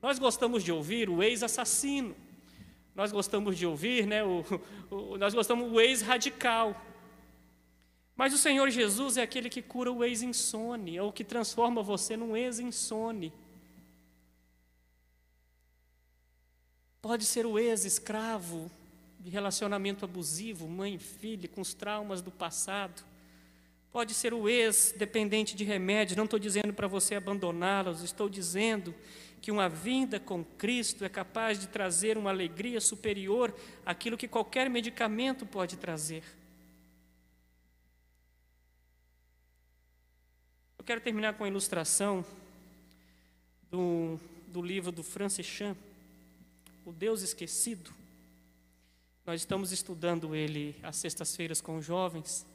Nós 0.00 0.18
gostamos 0.18 0.64
de 0.64 0.72
ouvir 0.72 1.08
o 1.08 1.22
ex-assassino. 1.22 2.16
Nós 2.94 3.12
gostamos 3.12 3.58
de 3.58 3.66
ouvir, 3.66 4.06
né, 4.06 4.24
o, 4.24 4.42
o, 4.90 5.18
nós 5.18 5.34
gostamos 5.34 5.70
do 5.70 5.78
ex-radical. 5.78 6.80
Mas 8.14 8.32
o 8.32 8.38
Senhor 8.38 8.70
Jesus 8.70 9.18
é 9.18 9.22
aquele 9.22 9.50
que 9.50 9.60
cura 9.60 9.92
o 9.92 10.02
ex-insone, 10.02 10.96
é 10.96 11.02
o 11.02 11.12
que 11.12 11.22
transforma 11.22 11.82
você 11.82 12.16
num 12.16 12.34
ex-insone. 12.34 13.32
Pode 17.06 17.24
ser 17.24 17.46
o 17.46 17.56
ex-escravo 17.56 18.68
de 19.20 19.30
relacionamento 19.30 20.04
abusivo, 20.04 20.66
mãe 20.66 20.96
e 20.96 20.98
filha, 20.98 21.48
com 21.48 21.60
os 21.60 21.72
traumas 21.72 22.20
do 22.20 22.32
passado. 22.32 23.04
Pode 23.92 24.12
ser 24.12 24.34
o 24.34 24.48
ex-dependente 24.48 25.54
de 25.54 25.62
remédios. 25.62 26.16
Não 26.16 26.24
estou 26.24 26.36
dizendo 26.36 26.72
para 26.72 26.88
você 26.88 27.14
abandoná-los, 27.14 28.02
estou 28.02 28.28
dizendo 28.28 28.92
que 29.40 29.52
uma 29.52 29.68
vinda 29.68 30.18
com 30.18 30.42
Cristo 30.42 31.04
é 31.04 31.08
capaz 31.08 31.60
de 31.60 31.68
trazer 31.68 32.18
uma 32.18 32.30
alegria 32.30 32.80
superior 32.80 33.54
àquilo 33.86 34.16
que 34.16 34.26
qualquer 34.26 34.68
medicamento 34.68 35.46
pode 35.46 35.76
trazer. 35.76 36.24
Eu 40.76 40.84
quero 40.84 41.00
terminar 41.00 41.34
com 41.34 41.44
a 41.44 41.48
ilustração 41.48 42.26
do, 43.70 44.18
do 44.48 44.60
livro 44.60 44.90
do 44.90 45.04
Francis 45.04 45.46
Chan, 45.46 45.76
O 46.86 46.92
Deus 46.92 47.20
Esquecido. 47.20 47.90
Nós 49.26 49.40
estamos 49.40 49.72
estudando 49.72 50.36
ele 50.36 50.76
às 50.84 50.94
sextas-feiras 50.94 51.60
com 51.60 51.78
os 51.78 51.84
jovens, 51.84 52.46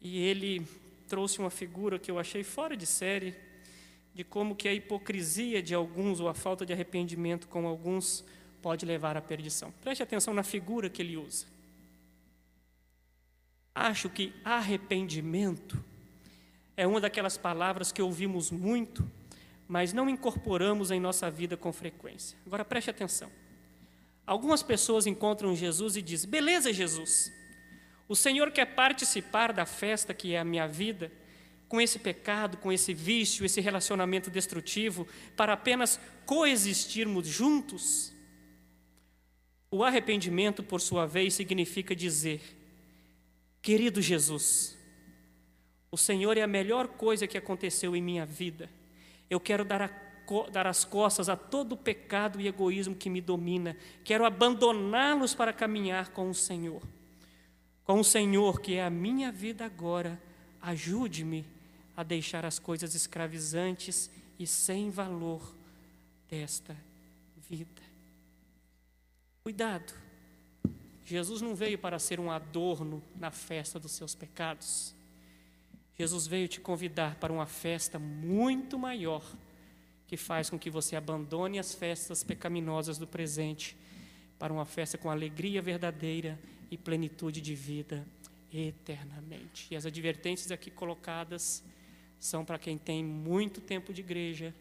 e 0.00 0.18
ele 0.18 0.66
trouxe 1.06 1.38
uma 1.38 1.48
figura 1.48 1.96
que 1.96 2.10
eu 2.10 2.18
achei 2.18 2.42
fora 2.42 2.76
de 2.76 2.84
série, 2.84 3.36
de 4.12 4.24
como 4.24 4.56
que 4.56 4.66
a 4.66 4.74
hipocrisia 4.74 5.62
de 5.62 5.74
alguns 5.74 6.18
ou 6.18 6.28
a 6.28 6.34
falta 6.34 6.66
de 6.66 6.72
arrependimento 6.72 7.46
com 7.46 7.68
alguns 7.68 8.24
pode 8.60 8.84
levar 8.84 9.16
à 9.16 9.22
perdição. 9.22 9.72
Preste 9.80 10.02
atenção 10.02 10.34
na 10.34 10.42
figura 10.42 10.90
que 10.90 11.00
ele 11.00 11.16
usa. 11.16 11.46
Acho 13.72 14.10
que 14.10 14.32
arrependimento 14.44 15.80
é 16.76 16.84
uma 16.84 17.00
daquelas 17.00 17.38
palavras 17.38 17.92
que 17.92 18.02
ouvimos 18.02 18.50
muito, 18.50 19.08
mas 19.68 19.92
não 19.92 20.08
incorporamos 20.08 20.90
em 20.90 21.00
nossa 21.00 21.30
vida 21.30 21.56
com 21.56 21.72
frequência. 21.72 22.38
Agora 22.46 22.64
preste 22.64 22.90
atenção. 22.90 23.30
Algumas 24.26 24.62
pessoas 24.62 25.06
encontram 25.06 25.54
Jesus 25.54 25.96
e 25.96 26.02
dizem: 26.02 26.28
Beleza, 26.28 26.72
Jesus, 26.72 27.32
o 28.08 28.16
Senhor 28.16 28.50
quer 28.50 28.66
participar 28.74 29.52
da 29.52 29.66
festa 29.66 30.14
que 30.14 30.34
é 30.34 30.38
a 30.38 30.44
minha 30.44 30.66
vida 30.66 31.10
com 31.68 31.80
esse 31.80 31.98
pecado, 31.98 32.56
com 32.58 32.72
esse 32.72 32.94
vício, 32.94 33.44
esse 33.44 33.60
relacionamento 33.60 34.30
destrutivo, 34.30 35.06
para 35.36 35.52
apenas 35.52 35.98
coexistirmos 36.24 37.26
juntos? 37.26 38.12
O 39.70 39.82
arrependimento, 39.82 40.62
por 40.62 40.80
sua 40.80 41.06
vez, 41.06 41.34
significa 41.34 41.94
dizer: 41.94 42.40
Querido 43.60 44.00
Jesus, 44.00 44.76
o 45.90 45.96
Senhor 45.96 46.36
é 46.36 46.42
a 46.42 46.46
melhor 46.46 46.88
coisa 46.88 47.26
que 47.26 47.38
aconteceu 47.38 47.96
em 47.96 48.02
minha 48.02 48.24
vida. 48.24 48.70
Eu 49.28 49.40
quero 49.40 49.64
dar, 49.64 49.82
a, 49.82 49.90
dar 50.50 50.66
as 50.66 50.84
costas 50.84 51.28
a 51.28 51.36
todo 51.36 51.72
o 51.72 51.76
pecado 51.76 52.40
e 52.40 52.46
egoísmo 52.46 52.94
que 52.94 53.10
me 53.10 53.20
domina. 53.20 53.76
Quero 54.04 54.24
abandoná-los 54.24 55.34
para 55.34 55.52
caminhar 55.52 56.10
com 56.10 56.30
o 56.30 56.34
Senhor. 56.34 56.82
Com 57.84 58.00
o 58.00 58.04
Senhor, 58.04 58.60
que 58.60 58.74
é 58.74 58.84
a 58.84 58.90
minha 58.90 59.30
vida 59.30 59.64
agora, 59.64 60.20
ajude-me 60.60 61.46
a 61.96 62.02
deixar 62.02 62.44
as 62.44 62.58
coisas 62.58 62.94
escravizantes 62.94 64.10
e 64.38 64.46
sem 64.46 64.90
valor 64.90 65.54
desta 66.28 66.76
vida. 67.48 67.82
Cuidado. 69.42 69.94
Jesus 71.04 71.40
não 71.40 71.54
veio 71.54 71.78
para 71.78 72.00
ser 72.00 72.18
um 72.18 72.32
adorno 72.32 73.00
na 73.14 73.30
festa 73.30 73.78
dos 73.78 73.92
seus 73.92 74.12
pecados. 74.12 74.95
Jesus 75.98 76.26
veio 76.26 76.46
te 76.46 76.60
convidar 76.60 77.16
para 77.16 77.32
uma 77.32 77.46
festa 77.46 77.98
muito 77.98 78.78
maior, 78.78 79.24
que 80.06 80.16
faz 80.16 80.50
com 80.50 80.58
que 80.58 80.70
você 80.70 80.94
abandone 80.94 81.58
as 81.58 81.74
festas 81.74 82.22
pecaminosas 82.22 82.98
do 82.98 83.06
presente 83.06 83.76
para 84.38 84.52
uma 84.52 84.64
festa 84.64 84.98
com 84.98 85.10
alegria 85.10 85.62
verdadeira 85.62 86.38
e 86.70 86.76
plenitude 86.76 87.40
de 87.40 87.54
vida 87.54 88.06
eternamente. 88.52 89.68
E 89.70 89.76
as 89.76 89.86
advertências 89.86 90.52
aqui 90.52 90.70
colocadas 90.70 91.64
são 92.20 92.44
para 92.44 92.58
quem 92.58 92.76
tem 92.76 93.02
muito 93.02 93.60
tempo 93.60 93.92
de 93.92 94.00
igreja 94.00 94.54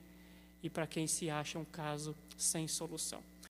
e 0.64 0.70
para 0.70 0.88
quem 0.88 1.06
se 1.06 1.30
acha 1.30 1.60
um 1.60 1.66
caso 1.66 2.16
sem 2.38 2.68
solução. 2.68 3.22